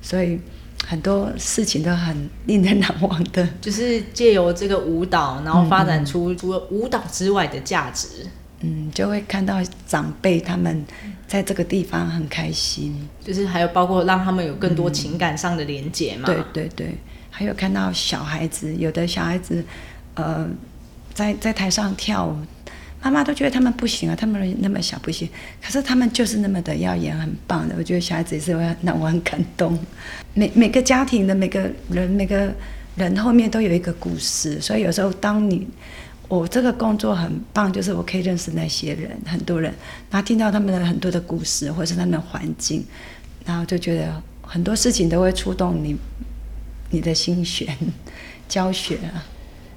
[0.01, 0.39] 所以
[0.87, 3.47] 很多事情都很令人难 忘的。
[3.61, 8.25] 就是借由这个舞蹈，然后发展出除了舞蹈之外的价值。
[8.61, 10.85] 嗯，就会看到长辈他们
[11.27, 16.25] 在这个地方很开心，就是还有包括让他们有更多情感上的连接嘛。
[16.25, 16.95] 对对对，
[17.29, 19.63] 还有看到小孩子，有的小孩子，
[20.15, 20.49] 呃。
[21.11, 22.37] 在在台上跳舞，
[23.01, 25.27] 妈妈都觉得他们不行啊，他们那么小不行，
[25.61, 27.75] 可是他们就是那么的耀眼，很棒的。
[27.77, 29.77] 我觉得小孩子也是会让我很感动。
[30.33, 32.49] 每每个家庭的每个人，每个
[32.95, 35.67] 人后面都有一个故事，所以有时候当你
[36.29, 39.73] 我这个工作很棒，就是我可以认识那些人，很多人，
[40.09, 42.85] 然后听到他们的很多的故事，或者是他们的环境，
[43.43, 45.97] 然后就觉得很多事情都会触动你
[46.91, 47.75] 你的心弦，
[48.47, 48.97] 教学。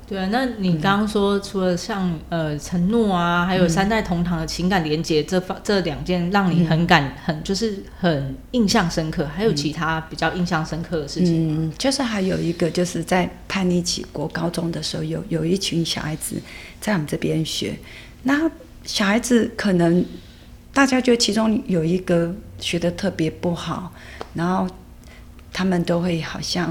[0.08, 16.36] 对啊，那你刚刚说除了像呃承诺啊，还有三代同堂的情感连接这方这两件让你很感很就是很印象深刻，还有其他比较印象深刻的事情嗯，就是还有一个就是在叛逆期国高中的时候，有有一群小孩子
[16.78, 17.74] 在我们这边学，
[18.24, 18.50] 那
[18.84, 20.04] 小孩子可能
[20.74, 23.90] 大家觉得其中有一个学的特别不好，
[24.34, 24.68] 然后
[25.54, 26.70] 他们都会好像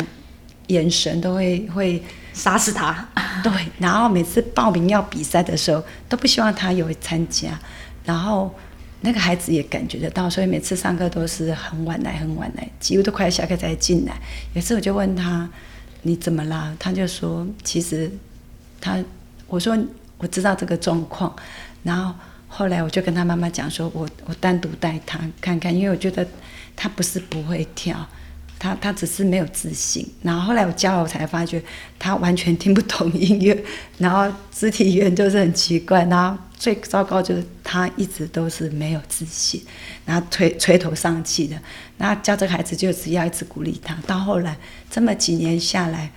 [0.68, 2.04] 眼神都会会。
[2.34, 3.08] 杀死他，
[3.44, 3.52] 对。
[3.80, 7.60] 然后每次报名要比赛的时候，都不希望他有参加。
[8.06, 8.54] 然后
[9.02, 14.14] 那个孩子也感觉得到，所以每次上课都是很晚来，很晚来，几乎都快要下课才进来。
[14.54, 15.50] 有次我就问他
[16.04, 18.12] ：“你怎么啦？”他就说：“其实
[18.80, 19.04] 他……
[19.48, 19.78] 我说
[20.18, 21.36] 我知道这个状况。”
[21.84, 22.14] 然后
[22.48, 26.26] 后来我就跟他妈妈讲说：“我我单独带他看看，因为我觉得
[26.76, 28.08] 他不是不会跳。”
[28.62, 31.60] 他他只是没有自信，然后后来我教了，我才发觉
[31.98, 33.64] 他完全听不懂音乐，
[33.98, 39.60] 然后肢体语言就是很奇怪，然后最糟糕就是他一直都是没有自信，
[40.06, 41.60] 然后垂垂头丧气的，
[41.98, 44.56] 那教这个孩子就只要一直鼓励他，到后来
[44.92, 46.12] 这么几年下来。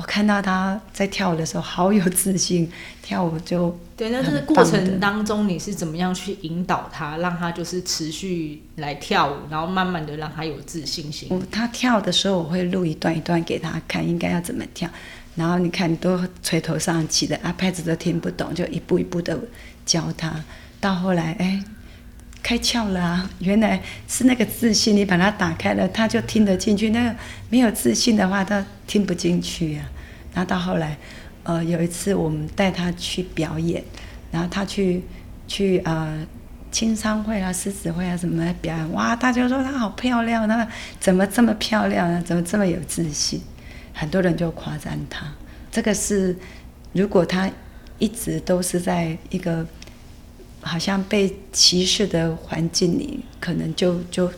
[0.00, 2.66] 我看到他在跳舞的时候，好有自信，
[3.04, 4.08] 跳舞就对。
[4.08, 11.28] 那这个过程当中，你是怎么样去引导他，让他就是持续来跳舞，然后慢慢的让他有自信心？
[11.52, 14.88] 他跳的时候，我会录一段一段给他看，应该要怎么跳。
[15.34, 19.38] 然后你看，都垂头丧气的，啊，拍子都听不懂，就一步一步的
[19.84, 20.42] 教他。
[20.80, 21.62] 到后来，哎，
[22.42, 23.30] 开窍了啊！
[23.38, 26.90] 原来是那个自信，你把它打开了，他就听得进去。
[26.90, 27.14] 那个
[27.48, 28.64] 没有自信的话，他。
[28.90, 29.84] 听不进去呀，
[30.34, 30.98] 然后到后来，
[31.44, 33.80] 呃，有一次我们带他去表演，
[34.32, 35.00] 然后他去
[35.46, 36.26] 去呃
[36.72, 40.66] 青商会啊、狮子会啊什么来表演，哇，大家说他好漂亮，他
[40.98, 42.20] 怎么这么漂亮呢？
[42.26, 43.40] 怎么这么有自信？
[43.94, 45.24] 很多人就夸赞他。
[45.70, 46.36] 这个是
[46.92, 47.48] 如果他
[48.00, 49.64] 一直都是在一个
[50.60, 54.30] 好像被歧视的环境里，可能就就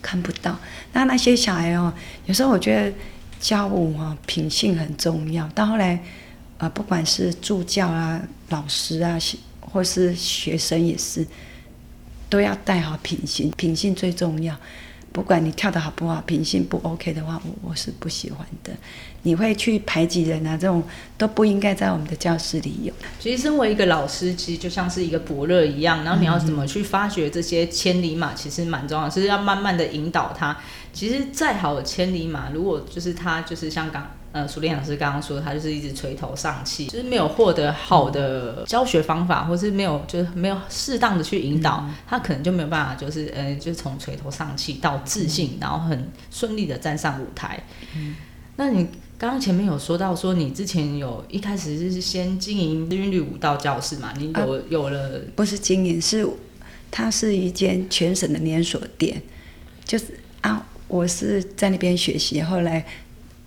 [0.00, 0.58] 看不到。
[0.92, 1.92] 那那些小孩哦，
[2.26, 2.92] 有时候我觉得。
[3.40, 5.46] 教务啊，品性很重要。
[5.48, 6.02] 到后来，
[6.56, 9.18] 呃，不管是助教啊、老师啊，
[9.60, 11.26] 或是学生也是，
[12.30, 14.56] 都要带好品性，品性最重要。
[15.14, 18.72] 不管你跳的好不好，品性不 OK 的话，我我是不喜欢的。
[19.22, 20.82] 你会去排挤人啊，这种
[21.16, 22.92] 都不应该在我们的教室里有。
[23.20, 30.58] 其实，身为一个老师，其实就像是一个伯乐一样，然后你要怎么去发掘这些千里马，其实蛮重要，是要慢慢的引导他。
[30.92, 47.62] 其实再好的千里马，如果就是他就是像刚呃苏练老师刚刚说，他就是一直垂头丧气，就是没有获得好的教学方法，或是没有就是没有适当的去引导，他可能就没有办法就是呃就是从垂头丧气到自信，然后很顺利的站上舞台。
[47.94, 48.16] 嗯，
[48.56, 54.12] 那你刚刚前面有说到说你之前有一开始是先经营韵律舞蹈教室嘛？
[54.18, 56.28] 你有有了不是经营，是
[56.90, 59.22] 它是一间全省的连锁店，
[59.84, 60.06] 就是
[60.40, 60.66] 啊。
[60.86, 62.84] 我是在那边学习，后来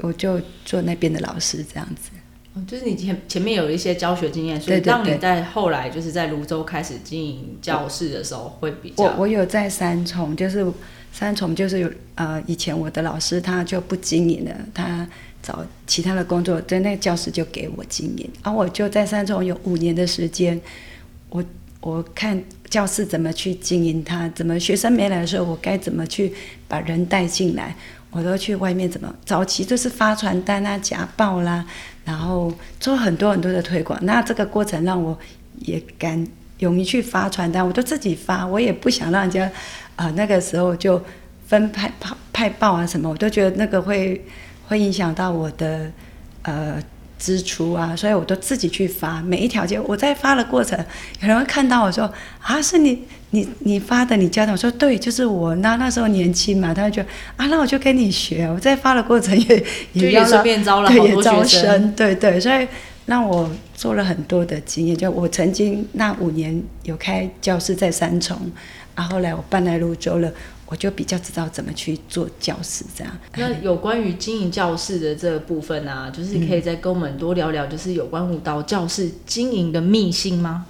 [0.01, 2.11] 我就做那边的老师，这样子。
[2.53, 9.03] 哦，就是你前前面有一些教学经验，所以让你在后来就是在泸州开始经营教室的时候会比较。
[9.03, 10.65] 我我有在三重，就是
[11.11, 15.07] 三重就是有呃，以前我的老师他就不经营了，他
[15.41, 20.59] 找其他的工作，在那个教室就给我经营，而我就在三重有五年的时间，
[21.29, 21.43] 我。
[21.79, 26.33] 我看教室怎么去经营它，怎么学生没来的时候，我该怎么去
[26.67, 27.73] 把人带进来，
[28.09, 31.65] 我都去外面怎么早期就是发传单啊、夹报啦，
[32.05, 33.99] 然后做很多很多的推广。
[34.03, 35.17] 那这个过程让我
[35.59, 36.25] 也敢
[36.59, 39.51] 勇于去发传单，我都自己发，我也不想让人家
[39.95, 41.01] 啊那个时候就
[41.45, 44.25] 分派派派报啊什么，我都觉得那个会
[44.67, 45.91] 会影响到我的
[46.43, 46.81] 呃
[47.17, 49.79] 支出啊，所以我都自己去发每一条街。
[49.79, 50.77] 我在发的过程，
[51.21, 54.51] 有人会看到我说啊，是你你你发的，你教的。
[54.51, 55.55] 我说对，就是我。
[55.55, 58.45] 那那时候年轻嘛，他就觉得啊，那我就跟你学。
[58.45, 62.67] 我在发的过程也 也也顺便招了好多学生，对对，所以
[63.05, 64.95] 让我做了很多的经验。
[64.95, 68.37] 就我曾经那五年有开教室在三重，
[68.95, 70.31] 啊，后来我搬来泸州了。
[70.67, 73.13] 我就比较知道怎么去做教室这样。
[73.35, 80.65] 那有关于经营教室的这个部分啊，就是可以再跟我们多聊聊，就是有关舞蹈教室经营的秘辛吗？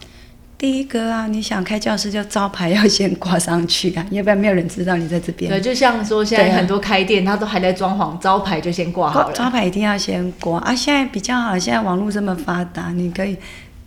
[0.57, 5.51] 第一个啊，你想开教室，就招牌要先挂上去啊，要不然没有人知道你在这边。
[5.51, 9.35] 对，就像说现在很多开店，他都还在装潢，招牌就先挂好了。
[9.35, 10.73] 招牌一定要先挂啊！
[10.75, 13.37] 现在比较好，现在网络这么发达，你可以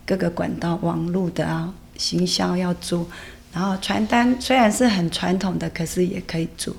[0.07, 3.05] 各个管道网络的啊，行销要做。
[3.53, 6.75] 然后传单虽然是很传统的，可是也可以做，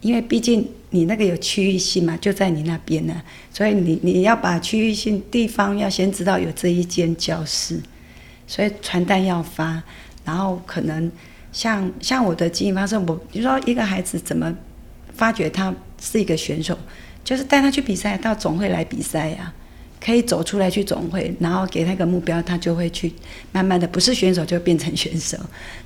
[0.00, 7.80] 因为毕竟你那个有区域性嘛，就在你那边呢，所以你你要把区域性地方要先知道有这一间教室，
[8.46, 9.82] 所以传单要发，
[10.24, 11.10] 然后可能
[11.52, 14.52] 像像我的经营方式，我比如说一个孩子怎么
[15.14, 16.76] 发觉他是一个选手，
[17.22, 19.52] 就是带他去比赛，到总会来比赛呀。
[20.04, 23.12] 可以走出来去总会，然后给他一个目标，他就会去
[23.52, 25.36] 慢慢的，不是选手就变成选手。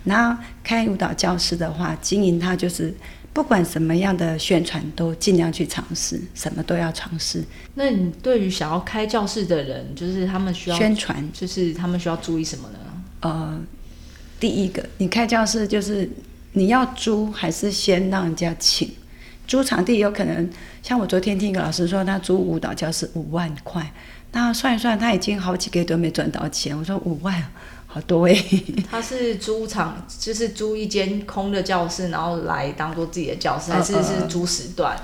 [0.05, 2.93] 然后开舞蹈教室的话，经营它就是
[3.33, 7.43] 不管什么样的宣传都尽量去尝试，什么都要尝试。
[7.75, 12.79] 那你对于想要开教室的人，就是他们需要宣传，就是他们需要注意什么呢？
[13.21, 13.61] 呃，
[14.39, 16.11] 第一个，你开教室就是
[16.53, 18.91] 你要租还是先让人家请？
[19.51, 20.49] 租场地有可能，
[20.81, 23.85] 像我昨天听一个老师说，他租舞蹈教室五万块，
[24.31, 26.79] 那算一算，他已经好几个月都没赚到钱。
[26.79, 27.43] 我说五万，
[27.89, 28.45] 好多哎。
[28.89, 34.97] 他是租场，就是租一间空的教室，然后来当做自己的教室，还是是租时段？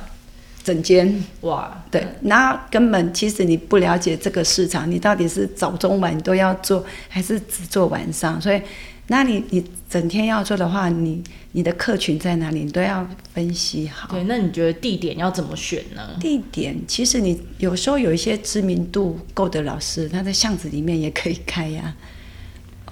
[0.62, 8.40] 整间哇，对，那根本其实你不了解这个市场，你到底是早中晚都要做，还是只做晚上？
[8.40, 8.62] 所以。
[9.08, 14.08] 那你你整天要做的话，你你的客群在哪里，你都要分析好。
[14.10, 16.02] 对，那你觉得地点要怎么选呢？
[16.20, 21.94] 地点其实你有时候有一些知名度够的老师，他在巷子里面也可以开呀。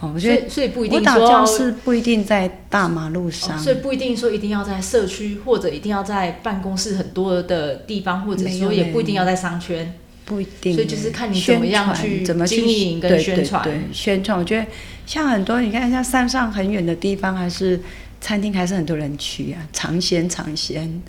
[0.01, 9.95] 哦，我觉得所以不一定说教室不一定在大马路上，所以不一定说一定要在社区，或者一定要在办公室很多的地方，或者说也不一定要在商圈。
[10.27, 13.63] 不一定，所以就是看你怎么样去怎么经营跟宣传。
[13.63, 14.67] 对宣传，我觉得
[15.07, 17.81] 像很多，你看像山上很远的地方，还是
[18.21, 21.03] 餐厅，还是很多人去啊，尝鲜尝鲜。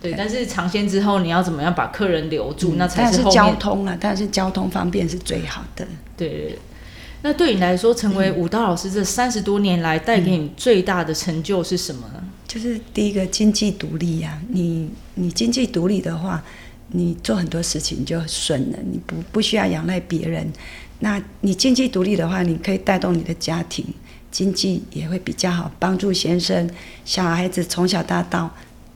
[0.00, 2.74] 对，但是尝鲜之后，你要怎么样把客人留住？
[2.76, 5.86] 那才是交通啊，但是交通方便是最好的。
[6.16, 6.58] 对，
[7.22, 12.22] 那对你来说，成为舞蹈老师这三十多年来，带给你最大的成就是什么呢？
[12.46, 16.42] 就是第一个经济独立呀，你你经济独立的话。
[16.90, 20.48] 你做很多事情就顺了，你不不需要仰赖别人。
[21.00, 23.84] 那你经济独立的话，你可以带动你的家庭
[24.30, 26.68] 经济也会比较好，帮助先生、
[27.04, 28.50] 小孩子从小到大，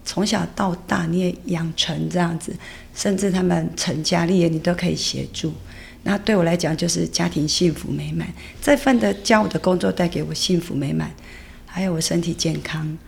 [0.05, 2.55] 从小到大你也养成这样子，
[2.95, 5.53] 甚至他们成家立业，你都可以协助。
[6.03, 8.27] 那对我来讲，就是家庭幸福美满。
[8.63, 11.11] 这份的教我的工作带给我幸福美满，
[11.67, 12.99] 还有我身体健康。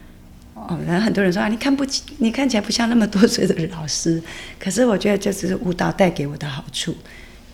[0.55, 4.22] 哦，然后很多人说啊，你看不起，你看起来不像那么多岁的老师。
[4.59, 6.94] 可是我觉得这只是舞蹈带给我的好处，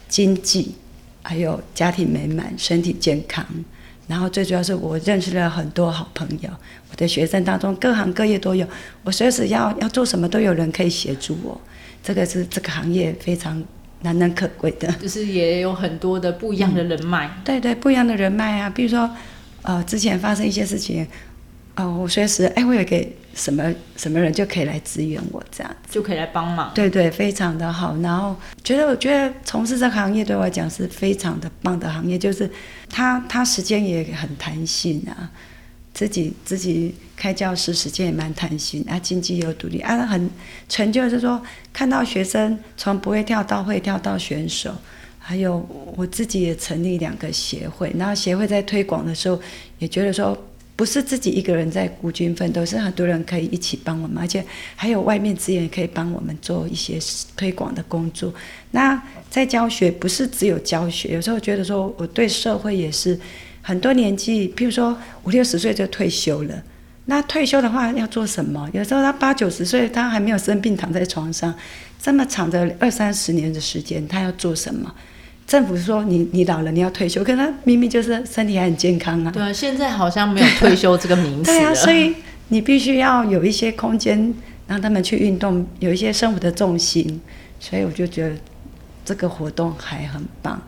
[0.09, 0.75] 经济，
[1.29, 3.45] 还有家庭美满、身体健康。
[4.07, 6.49] 然后最主要是我认识了很多好朋友，
[6.91, 8.67] 我的学生当中各行各业都有，
[9.05, 11.61] 我随时要要做什么都有人可以协助我。
[12.03, 13.63] 这个是这个行业非常
[14.01, 17.31] 难能可贵的，就是也有很多的不一样的人脉。
[17.45, 19.11] 对对，不一样的人脉啊，比如说
[19.61, 21.07] 呃，之前发生一些事情。
[21.79, 26.73] 哦，我随时哎，我有个什么什么人就可以来支援我，这样就可以来帮忙。
[26.75, 27.97] 对对，非常的好。
[27.99, 32.51] 然后觉得，我觉得从事这个行业对我来讲是非常的棒的行业，就是
[32.91, 35.31] 他他时间也很弹性啊，
[35.95, 40.29] 自己自己开教室时间也蛮弹性啊，经济又独立啊，很
[40.69, 41.41] 成就，就是说
[41.73, 44.75] 看到学生从不会跳到会跳到选手，
[45.21, 45.65] 还有
[45.97, 49.41] 我自己也成立两个协会，然后协会在推广的时候
[49.79, 50.37] 也觉得说。
[50.79, 54.45] 不是自己一个人在孤军奋斗，是很多人可以一起帮我们，而且
[54.77, 56.97] 还有外面资源可以帮我们做一些
[57.37, 58.33] 推广的工作。
[58.71, 63.19] 那在教学不是只有教学，有时候觉得说我对社会也是
[63.61, 66.63] 很多年纪，譬如说五六十岁就退休了，
[67.07, 68.71] 那退休的话要做什么？
[68.73, 71.53] 有时候他八九十岁，他还没有生病躺在床上，
[72.01, 74.95] 这么长的二三十年的时间，他要做什么？
[75.49, 79.31] 政府说你你老了你要退休，可他明明就是身体还很健康啊。
[79.31, 81.51] 对啊，现在好像没有退休这个名词。
[81.51, 82.15] 对啊，所以
[82.49, 84.35] 你必须要有一些空间
[84.67, 87.19] 让他们去运动，有一些生活的重心。
[87.59, 88.37] 所以我就觉得
[89.07, 90.61] 这个活动还很棒。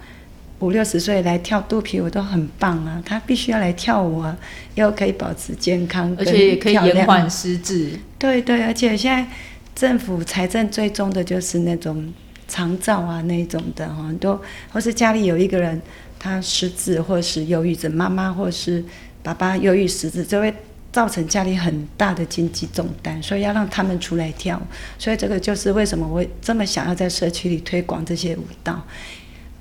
[0.60, 4.34] 五六十岁来跳肚皮舞都很棒啊，他必须要来跳舞啊，
[4.76, 7.90] 又可以保持健康，而且也可以延缓失智。
[8.18, 9.26] 对对，而且现在
[9.74, 12.12] 政府财政最终的就是那种
[12.50, 14.38] 长照啊那种的哈，都
[14.72, 15.80] 或是家里有一个人
[16.18, 18.84] 他失智或是忧郁症，妈妈或是
[19.22, 20.52] 爸爸忧郁失智，就会
[20.92, 24.60] 造成家里很大的经济重担，所以要让他们出来跳。
[24.98, 28.82] 所以这个就是为什么我这么想要在社区里推广这些舞蹈。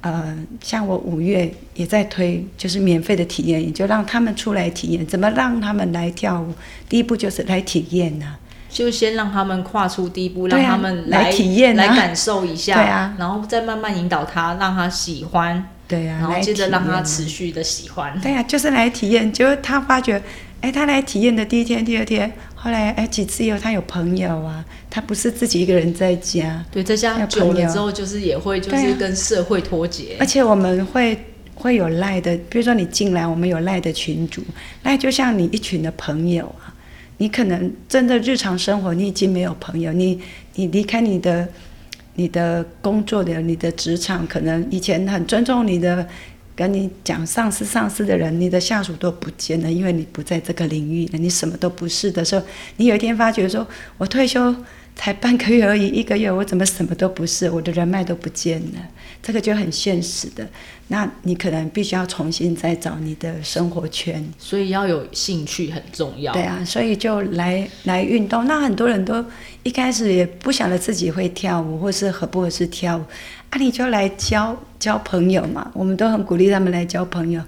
[0.01, 0.33] 呃，
[0.63, 5.05] 像我五月也在推，就是免费的体验也，就让他们出来体验。
[5.05, 6.53] 怎么让他们来跳舞？
[6.87, 8.37] 第一步就是来体验呢，
[8.69, 19.33] 就先让他们跨出第一步，让他们来体验、来感受一下，对啊，然后再慢慢引导他，让他喜欢，对啊，然后接着让他持续的喜欢，对啊，就是来体验。
[19.33, 20.21] 就是他发觉，
[20.61, 22.31] 哎，他来体验的第一天、第二天。
[22.61, 26.63] 后来哎，几次以后他有朋友啊，他不是自己一个人在家。
[26.69, 30.17] 对，在家久了之后，就是也会就是跟社会脱节。
[30.19, 31.17] 而且我们会
[31.55, 34.43] 会有赖的，比如说你进来，我们有赖的群主，
[34.83, 36.75] 赖就像你一群的朋友啊。
[37.19, 40.19] 你可能真的日常生活你已经没有朋友，你
[40.55, 41.47] 你离开你的
[42.15, 46.05] 你的工作的你的职场，可能以前很尊重你的。
[46.55, 52.45] 跟你讲上司上司的人，你的下属都不见了，因为你不在这个领域了，你什么都不是的时候，
[52.75, 53.65] 你有一天发觉说，
[53.97, 54.53] 我退休
[54.93, 58.89] 才半个月而已，一个月我怎么什么都不是，我的人脉都不见了，
[59.21, 60.47] 这个就很现实的。
[60.87, 66.33] 那你可能必须要重新再找你的生活圈，所以要有兴趣很重要。
[66.33, 68.45] 对啊，所以就来来运动。
[68.45, 69.23] 那很多人都
[69.61, 73.03] 一开始也不晓得自己会跳舞，或是合不合适跳舞。
[73.51, 77.39] 啊，你就来交交朋友嘛，我们都很鼓励他们来交朋友，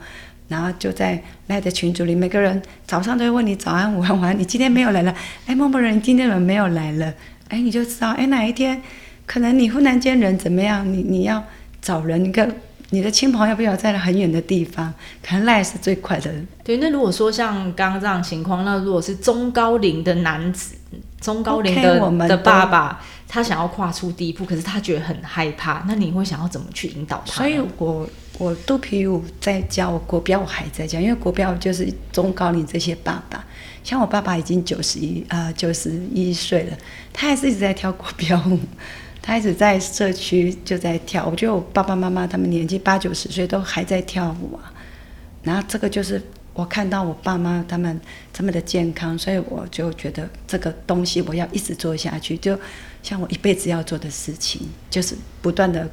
[0.47, 5.15] 然后就在赖的群组里，每个人早上都会问你早安、午安、晚安，你今天没有来了，
[5.47, 7.11] 哎，某某人，你今天怎么没有来了？
[7.47, 8.79] 哎，你就知道，哎，哪一天
[9.25, 11.43] 可能你忽然间人怎么样，你你要
[11.81, 12.49] 找人，你看
[12.91, 16.31] 你的亲朋要不要在很远的地方，可能赖是最快的。
[16.63, 20.75] 对，那如果说像刚刚这样情况，那如果是中高龄的男子。
[21.21, 25.85] 中高龄的的爸爸，他想要跨出第一步，可是他觉得很害怕。
[25.87, 27.33] 那你会想要怎么去引导他？
[27.33, 28.09] 所以我
[28.39, 33.45] 我肚皮舞在教，国标我还在教，因为国标就是中高龄这些爸爸，
[33.83, 36.77] 像我爸爸已经九十一啊九十一岁了，
[37.13, 38.59] 他还是一直在跳国标舞，
[39.21, 41.25] 他一直在社区就在跳。
[41.25, 44.73] 我觉得我爸爸妈妈他们年纪八九十岁都还在跳舞啊，
[45.43, 46.21] 然后这个就是。
[46.53, 47.97] 我看到我爸妈他们
[48.33, 52.59] 这么的健康，所以我就觉得这个东西我要一直做下去，就
[53.01, 55.89] 像我一辈子要做的事情，就是不断的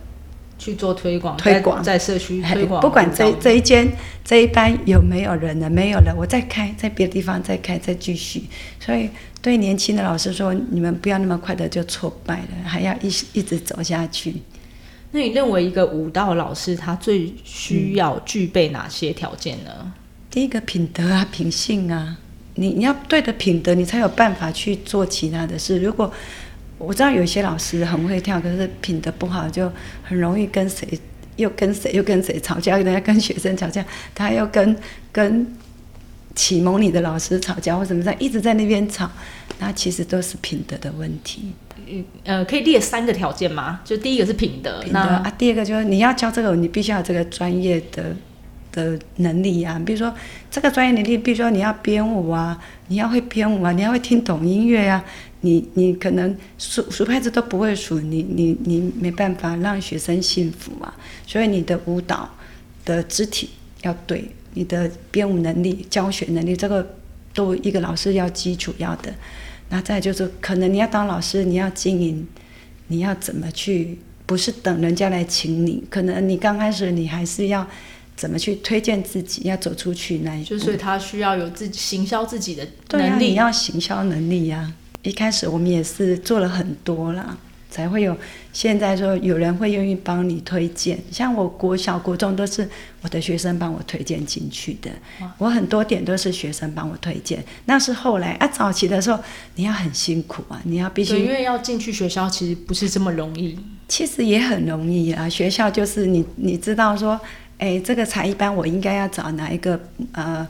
[0.59, 2.81] 去做推广，推广在社区推广。
[2.81, 3.91] 不管这这一间
[4.25, 8.43] 这一班有没有人了，没有了，我再开，在别的地方再开，再继续。
[8.81, 9.09] 所以
[9.41, 14.35] 对年轻的老师说，你们不要那么快的就挫败了，还要一一直走下去。
[15.13, 19.93] 那你认为一个舞蹈老师他最需要具备哪些条件呢？
[20.31, 22.19] 第一个品德啊，品性啊，
[22.57, 25.81] 你你要对的品德，你才有办法去做其他的事。
[25.81, 26.13] 如果
[26.79, 29.71] 我知道有一些老师很会跳，可是品德不好，就
[30.03, 30.89] 很容易跟谁
[31.37, 34.77] 又跟谁又跟谁吵架，人家跟学生吵架，他又跟
[35.11, 35.47] 跟
[36.35, 39.11] 启蒙你的老师吵架，或什么在一直在那边吵，
[39.59, 41.53] 那其实都是品德的问题。
[41.87, 43.81] 嗯呃，可以列三个条件吗？
[43.85, 48.15] 就第一个是品德，品德啊，第二个就是你要教这个，你必须要这个专业的。
[48.71, 50.15] 的能力啊，比如说
[50.51, 52.57] 这个专业能力，比如说你要编舞啊，
[52.89, 55.03] 你要会编舞啊，你要会听懂音乐啊，
[55.41, 60.95] 你你可能数数拍子都不会数，你你你没办法让学生幸福啊。
[61.27, 62.29] 所以你的舞蹈
[62.85, 63.51] 的肢体
[63.83, 64.25] 要对，
[64.55, 66.95] 你的编舞能力、教学能力，这个
[67.33, 69.15] 都一个老师要基础要的。
[69.69, 72.27] 那再就是可能你要当老师，你要经营，
[72.89, 73.99] 你要怎么去？
[74.27, 77.67] 不是等人家来请你，可能你刚开始你还是要。
[78.19, 79.43] 怎么去推荐自己？
[79.45, 83.27] 要走出去那一步，就是他需要有自己行销自己的能力。
[83.27, 84.75] 你要行销能力呀！
[85.09, 87.35] 一开始我们也是做了很多啦，
[87.71, 88.15] 才会有
[88.53, 90.99] 现在说有人会愿意帮你推荐。
[91.11, 92.69] 像我国小、国中都是
[93.01, 94.91] 我的学生帮我推荐进去的，
[95.39, 97.43] 我很多点都是学生帮我推荐。
[97.65, 99.19] 那是后来啊，早期的时候
[99.55, 105.27] 你要很辛苦啊，你要必须因为要进去学校其实不是这么容易，其实也很容易啊。
[105.27, 107.19] 学校就是你你知道说。
[107.61, 109.81] 哎，这个才艺班我应该要找哪一个
[110.13, 110.47] 呃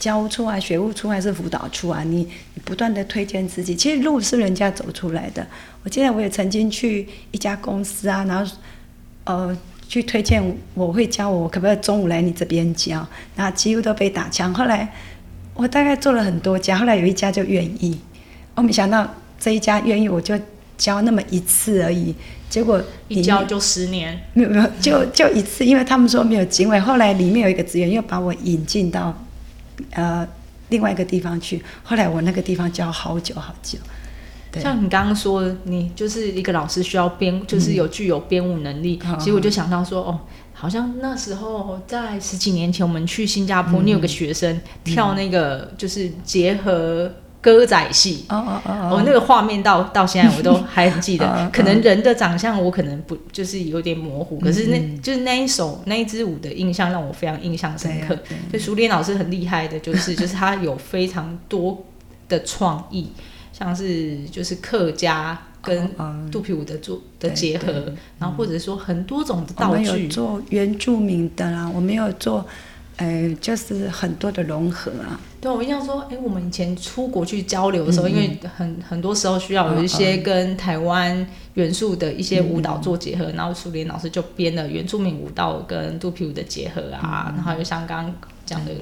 [0.00, 2.02] 教务处啊、学务处还是辅导处啊？
[2.02, 5.46] 你你不断的推荐自己，其实路是人家走出来的。
[5.84, 8.52] 我记得我也曾经去一家公司啊，然后
[9.24, 10.42] 呃去推荐
[10.72, 13.06] 我会教我，可不可以中午来你这边教？
[13.36, 14.54] 那几乎都被打枪。
[14.54, 14.90] 后来
[15.52, 18.00] 我大概做了很多家，后来有一家就愿意，
[18.54, 19.06] 我没想到
[19.38, 20.34] 这一家愿意，我就
[20.78, 22.14] 教那么一次而已，
[22.48, 29.14] 结果一教就十年，没有没有，就就一次，因为他们说没有经纬，后来里面有一个职员又把我引进到
[29.90, 30.26] 呃
[30.68, 33.78] 另外一个地方去，后来我那个地方教好久好久。
[34.52, 34.62] 对。
[34.62, 38.98] 像你刚刚说，你就是一个老师需要编，就是有具有编舞能力。
[39.04, 39.18] 嗯。
[39.18, 40.20] 其实我就想到说，哦，
[40.52, 47.10] 好像那时候在十几年前，我们去新加坡，你有个学生跳那个就是结合
[47.40, 48.24] 歌仔戏。
[48.28, 51.26] 哦哦哦哦，那个画面到到现在我都还很记得。
[51.36, 55.00] 嗯，可能人的长相我可能不就是有点模糊，可是那嗯。
[55.00, 58.14] 就是那一首那一支舞的印象让我非常印象深刻。
[58.50, 61.84] 所以熟练老师很厉害的，就是 就是他有非常多
[62.28, 63.08] 的创意，
[63.52, 66.30] 像是就是客家跟嗯。
[66.30, 72.46] 肚皮舞的做的结合对，然后或者说很多种的我们有道具，做原住民的啦，我们有做，
[73.00, 75.18] 呃，就是很多的融合啊。
[75.40, 88.72] 对，我印象说，哎，我们以前出国去交流的时候，嗯因为很很多时候需要有一些跟台湾元素的一些舞蹈做结合，然后苏联老师就编了原住民舞蹈跟肚皮舞的结合啊，然后又像刚刚讲的，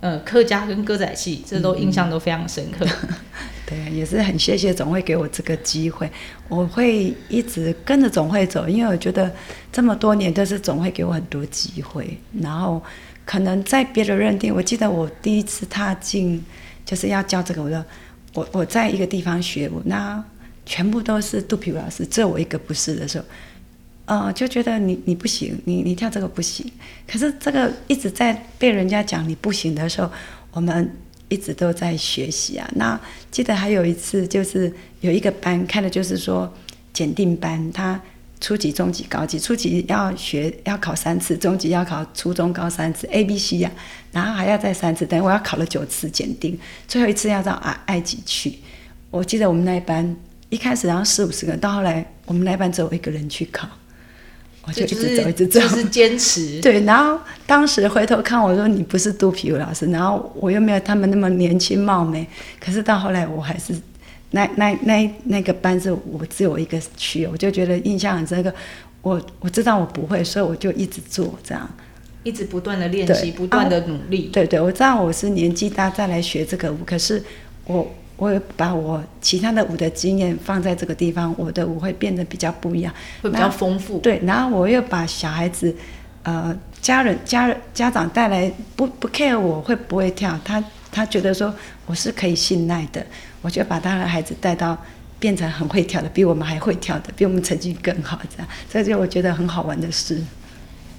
[0.00, 2.86] 呃，客家跟歌仔戏，这都印象都非常深刻。
[3.68, 6.10] 对，也是很谢谢总会给我这个机会，
[6.48, 9.30] 我会一直跟着总会走，因为我觉得
[9.70, 12.82] 这么多年都是总会给我很多机会，然后
[13.24, 16.42] 可能在别的认定，我记得我第一次踏进
[16.84, 17.84] 就是要教这个，我说
[18.34, 20.22] 我我在一个地方学舞，那
[20.64, 23.24] 全部都是肚皮舞老师，只有我一个不是的时候。
[24.04, 26.70] 呃，就觉得你你不行，你你跳这个不行。
[27.06, 30.10] 可是这个一直在被人家讲你不行的时候，
[30.50, 30.92] 我们
[31.28, 32.68] 一直都在学习啊。
[32.74, 33.00] 那
[33.30, 34.70] 记得还有一次，就是
[35.02, 36.52] 有一个班开的就是说
[36.92, 37.98] 检定班，他
[38.42, 43.70] 初级、中级、高级，初级要学要考三次，中级要考初中高三次 A、B、C 呀、
[44.10, 48.58] 然后还要再三次，等于我要考了九次检定，最后一次要到埃埃及去。
[49.12, 50.16] 我记得我们那一班
[50.48, 53.68] 一开始然后四五十个人，到后来我们那一班只有我一个人去考，
[54.64, 56.60] 我就一直走，一直走，就是坚持。
[56.62, 62.26] 对，然后当时回头看，我说你不是肚皮舞老师，然后我又没有他们那么年轻貌美，
[62.58, 63.72] 可是到后来我还是
[64.32, 68.52] 那那那那个班是我只有一个去，我就觉得印象很深刻。
[69.00, 71.68] 我我知道我不会，所以我就一直做这样。
[72.22, 74.30] 一直不断的练习，不断的努力。
[74.32, 77.20] 对对，我知道我是年纪大再来学这个舞，可是
[77.64, 77.84] 我
[78.16, 82.94] 我有把我其他的舞的经验放在这个地方，我的舞会变得比较不一样。
[83.20, 83.98] 会比较丰富。
[83.98, 85.74] 对，然后我又把小孩子，
[86.22, 90.62] 呃，家人、家人、家长带来，不不 care 我会不会跳，他
[90.92, 91.52] 他觉得说
[91.86, 93.04] 我是可以信赖的，
[93.40, 94.76] 我就把他的孩子带到
[95.18, 100.22] 变成很会跳的，比我们还会跳的，比我们成绩更好，这样，这就我觉得很好玩的事。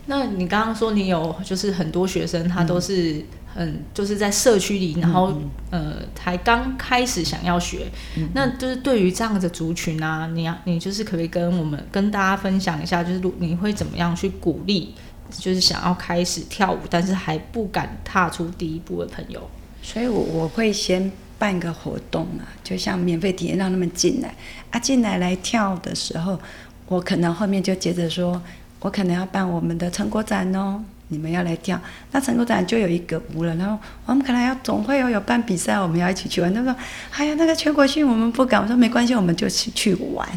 [0.06, 3.24] 那你刚刚说你有就是很多学生，他都是
[3.54, 5.34] 很就是在社区里，然后
[5.70, 7.90] 呃才刚开始想要学，
[8.34, 14.94] 那就是对于这样的族群啊，你要你就是可不可以跟我们跟大家分享一下，就是如你会怎么样去鼓励，
[15.32, 19.50] 就是想要开始跳舞，但是还不敢踏出第一步的朋友？
[19.84, 24.34] 所以我，我会先办个活动啊，就像免费体验，让他们进来。
[24.72, 26.40] 啊，进来来跳的时候，
[26.88, 28.42] 我可能后面就接着说，
[28.80, 31.80] 我可能要办我们的成果展哦，你们要来跳，
[32.12, 36.52] 那成果展就有一个舞了，然后我们可能要总会有有办比赛，我们要一起去玩。
[36.52, 36.76] 他说，
[37.12, 40.28] 哎呀，那个全国性我们不敢，我说没关系，我们就去去玩，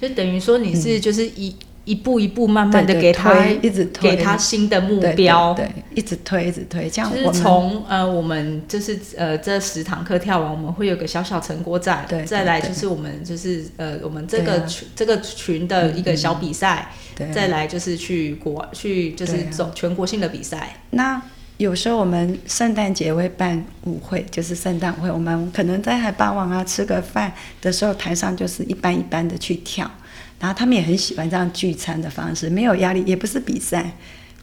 [0.00, 1.54] 就等于说你是就是一、
[1.86, 17.30] 一步一步慢慢的给他推一直推给他新的目对标，对对，一直推一直推，这样就是我从呃，我们就是呃，这十堂课跳完，我们会有个小小成果展，对对再来就是我们就是呃，我们这个群、这个群的一个小比赛，对。
[17.32, 21.22] 再来就是去国去就是走全国性的比赛，那
[21.56, 27.32] 有时候我们圣诞节会办舞会，就是圣诞会，我们可能在海霸王啊吃个饭
[27.62, 29.90] 的时候，台上就是一般一般的去跳，
[30.38, 33.92] 然后他们也很喜欢这样聚餐的方式，没有压力，也不是比赛，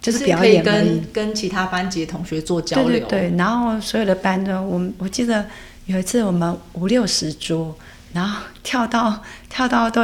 [0.02, 1.04] 就是表演跟。
[1.14, 5.46] 跟其他班级的同学做交流，对对对，然后所有的班呢，我们我记得
[5.86, 7.76] 有一次我们五六十桌，
[8.14, 10.02] 然后跳到跳到都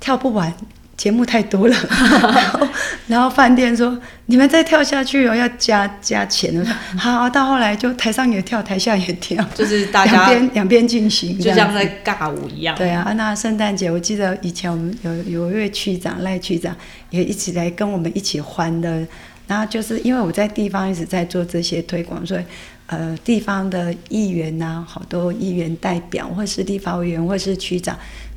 [0.00, 0.52] 跳不完，
[0.96, 2.68] 节目太多了，然 后
[3.08, 6.52] 然后饭店说你们再跳下去哦，要加加钱。
[6.58, 16.74] 我说好，到后来就台上也跳，台下也跳，就是大两家边两边进行，就像在尬舞一样，对啊，那圣诞节我记得以前我们有有一位区长赖区长
[17.10, 19.06] 也一起来跟我们一起欢乐。
[19.48, 22.42] 然后就是因为我在地方一直在做这些推广，所以
[22.86, 27.96] 呃地方的议员呐、好多议员代表或是立法委员或是区长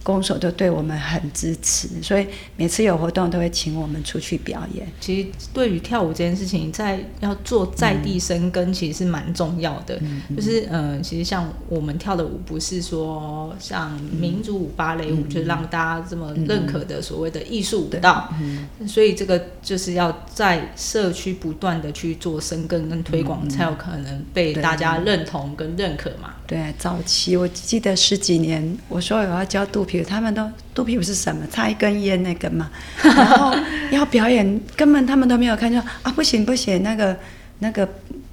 [0.10, 4.88] 公所都对我们很支持，所以每次有活动都会请我们出去表演。
[5.00, 10.00] 其实对于跳舞这件事情，在要做在地生根，其实是蛮重要的。
[10.36, 18.34] 就是嗯，其实像我们跳的舞，不是说像民族舞、芭蕾舞，就是让大家这么认可的所谓的艺术舞蹈。
[18.42, 26.34] 嗯所以这个就是要在社区不断的去做生根跟推广，才有可能被大家认同跟认可嘛。
[26.48, 31.46] 对，早期我记得十几年，我说我要教肚皮舞，他们都肚皮不是什么？
[31.52, 32.70] 插一根烟那个嘛。
[33.02, 33.56] 然后
[33.92, 37.16] 要表演，根本他们都没有看，就啊不行不行，那个
[37.60, 37.88] 那个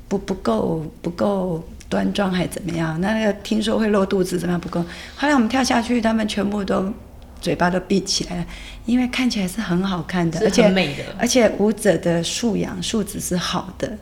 [0.09, 3.01] 不不够不够端庄还怎么样？
[3.01, 4.81] 那个听说会露肚子，怎么样不够？
[5.17, 6.93] 后来我们跳下去，他们全部都
[7.41, 8.47] 嘴巴都闭起来了，
[8.85, 13.97] 因为看起来是很好看的，而且美的，而且舞者的素养素质是好的，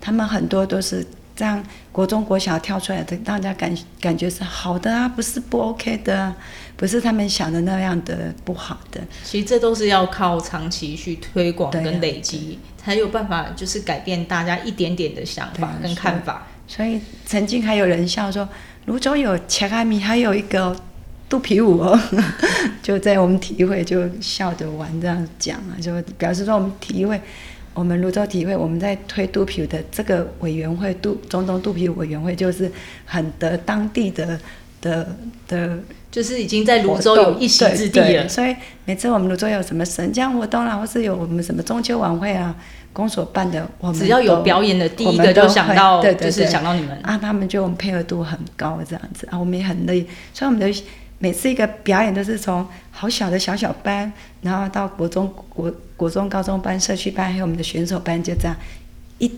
[0.00, 1.06] 他们很多都是。
[1.36, 6.34] 这样国中国小跳出来的，大家感感觉是好的啊，不是不 OK 的，
[6.80, 8.98] 不是他们想的那样的不好的。
[9.22, 16.46] 其实这都是要靠长期去推广跟累积，才有办法就是改变大家一点点的想法跟看法。
[16.66, 18.48] 所以曾经还有人笑说，
[18.86, 20.74] 泸州有切阿米，还有一个
[21.28, 22.00] 肚皮舞哦，
[22.82, 27.20] 就在我们体育会就笑着玩这样讲啊，就表示说我们体育会。
[27.72, 32.70] 我们泸州体会，我们在推肚皮舞的这个委员会，肚中东肚皮舞委员会，就是
[33.04, 34.38] 很得当地的
[34.80, 35.16] 的
[35.48, 35.78] 的，
[36.10, 38.28] 就是已经在泸州有一席之地了。
[38.28, 38.54] 所以
[38.84, 42.54] 每次我们泸州有什么神将活动啦，或是有我们什么中秋晚会啊，
[42.92, 50.82] 公所办的，我们只要有表演的，第一个就想到，就是想到你们啊，他们就配合度很高，这样子啊，我们也很乐意，所以我们的。
[51.22, 54.10] 每次一个表演都是从好小的小小班，
[54.40, 58.56] 然后到国中、国国中、高中班、社区班，还有我们的选手班，就这样
[59.18, 59.30] 一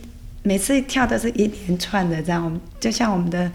[0.44, 3.50] 每次跳都是一连串的这样，我们就像我们的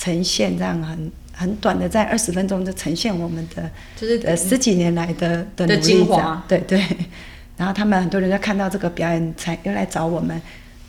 [0.00, 6.82] 呈现这样很很短的，在二十分钟就呈现我们的就是呃十几年来的的精华，对对。
[7.58, 10.40] 然后他们很多人在看到这个表演，才又来找我们。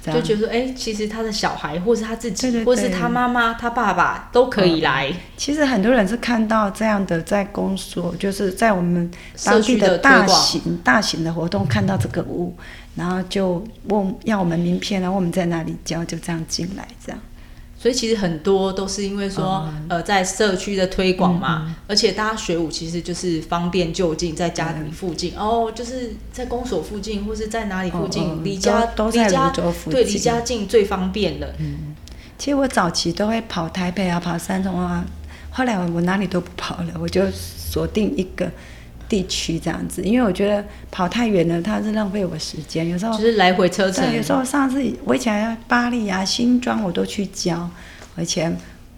[0.04, 5.14] 就觉得哎，其实他的小孩，或是他自己，或是他妈妈、他爸爸都可以来。
[5.38, 9.12] 其实很多人是看到这样的在公所，就是在我们
[9.44, 12.56] 当地的大型、大型的活动看到这个舞，
[12.96, 17.22] 然后就问要我们名片，然后我们在哪里教，就这样进来这样。
[17.82, 29.52] 所以其实很多都是因为说，呃，在社区的推广嘛，而且大家学舞其实就是方便就近，在家里附近哦，就是在公所附近或是在哪里附近，离家离家
[29.90, 31.48] 对离家近最方便了。
[31.58, 31.96] 嗯，
[32.38, 35.04] 其实我早期都会跑台北啊，跑三重啊，
[35.50, 38.48] 后来我哪里都不跑了，我就锁定一个。
[39.12, 42.88] 地区这样子，因为我觉得跑太远了，它是浪费我时间。
[42.88, 44.16] 有时候就是来回车程。
[44.16, 47.70] 有时候上次我以前巴黎啊、新庄我都去教，
[48.16, 48.50] 而且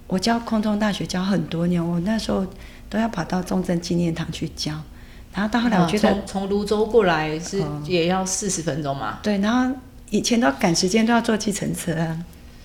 [0.05, 2.45] 我教空中大学教很多年，我那时候
[2.87, 4.71] 都要跑到重症纪念堂去教。
[5.33, 9.17] 然后到后来我觉得从泸州过来是也要四十分钟嘛。
[9.23, 9.75] 对，然后
[10.11, 11.91] 以前都赶时间都要坐计程车，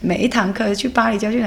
[0.02, 1.42] 每一堂课去巴黎教去，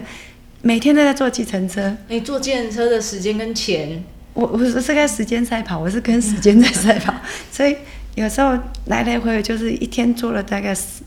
[0.63, 1.95] 每天都在坐计程车。
[2.07, 4.03] 你坐计程车的时间跟钱？
[4.33, 7.13] 我我是是跟时间赛跑，我是跟时间在 赛跑，
[7.51, 7.75] 所以
[8.15, 11.03] 有时候来来回回就是一天做了大概四，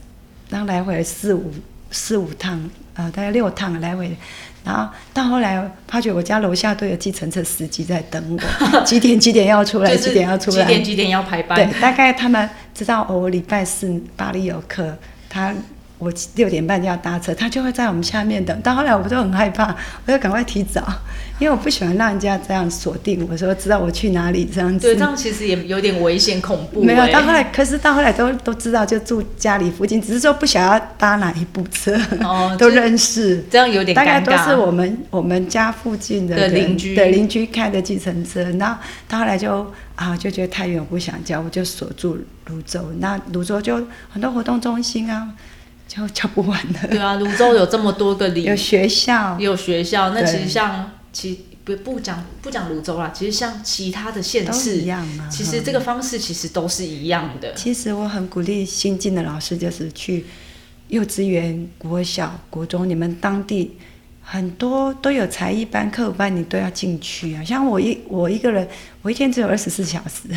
[0.49, 1.51] 然后来回四五
[1.89, 4.15] 四五趟，呃，大概六趟来回，
[4.63, 8.39] 然后到后来发觉我家楼下都有计程车司机在等
[8.71, 14.97] 我， 几点几点要出来，几点要出来，几点几点要排班，对，大概他们知道我礼拜四巴黎有课，
[15.29, 15.53] 他。
[15.97, 18.59] 我六点半就要搭车，他就会在我们下面等。
[18.61, 19.75] 到后来我就很害怕，
[20.05, 20.85] 我就赶快提早，
[21.39, 23.25] 因为我不喜欢让人家这样锁定。
[23.31, 24.87] 我说知道我去哪里这样子。
[24.87, 26.83] 对，这样其实也有点危险恐怖。
[26.83, 33.43] 没有，到后来，可是到后来都都知道，就住家里附近，只是说不想要搭哪一部车， 哦都认识。
[33.49, 38.43] 这样有点大概都是我们我们家附近的邻居的邻居开的计程车。
[38.53, 38.77] 那
[39.07, 39.65] 到后来就
[39.95, 42.81] 啊就觉得太远，我不想叫，我就锁住泸州。
[42.99, 43.75] 那泸州就
[44.09, 45.29] 很多活动中心啊。
[45.87, 46.87] 就 教不完的。
[46.87, 50.09] 对啊，泸州有这么多个里，有学校，有学校。
[50.11, 55.27] 那其实像其不不讲不讲泸州啦，其实像其他的县市一样啊。
[55.29, 57.53] 其实这个方式其实都是一样的。
[57.53, 60.25] 其实我很鼓励新进的老师，就是去
[60.89, 63.75] 幼稚园、国小、国中，你们当地
[64.21, 67.43] 很多都有才艺班、课舞班，你都要进去啊。
[67.43, 68.67] 像我一我一个人，
[69.01, 70.29] 我一天只有二十四小时。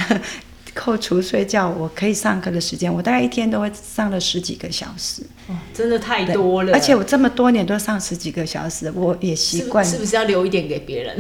[0.81, 5.21] 扣除睡觉，我可以上课的时间，我大概一天都会上了十几个小时。
[5.49, 6.73] 哦，真的太多了。
[6.73, 9.85] 而且我这么多年都上十几个小时，我也习惯。
[9.85, 11.19] 是不是要留一点给别人？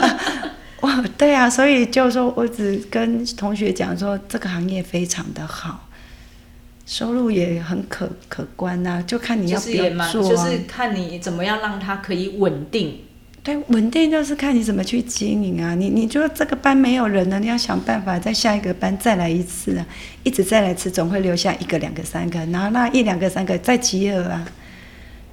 [0.80, 5.86] 哇，对啊，所以就是说我只跟同学讲说，这个行业非常的好，
[6.86, 10.30] 收入也很可可观呐，就看你要不要做啊。
[10.30, 13.00] 就是看你怎么样让它可以稳定。
[13.42, 15.74] 对，稳定就是看你怎么去经营啊。
[15.74, 19.86] 你你就这个班没有人了，你要想办法在下一个班再来一次啊，
[20.22, 24.46] 一直再来一次，总会留下一个、两个、三个，然后那一两个、三个再集合啊。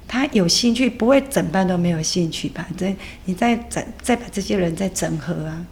[0.07, 2.65] 他有兴趣，不会整班都没有兴趣吧？
[2.77, 2.95] 这
[3.25, 5.65] 你再整再把这些人再整合啊，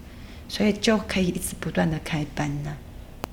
[0.50, 2.76] 所以就可以一直不断的开班呢、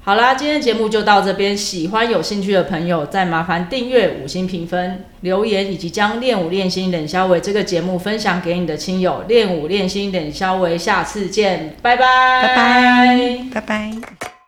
[0.02, 1.54] 好啦，今天节目就到这边。
[1.56, 9.22] 喜欢有兴趣的朋友，再麻烦订阅、五星评分、留言，以及将练舞练心冷消维这个节目分享给你的亲友。
[9.28, 12.04] 练舞练心冷消维，下次见，拜拜，
[12.42, 14.39] 拜拜，拜拜。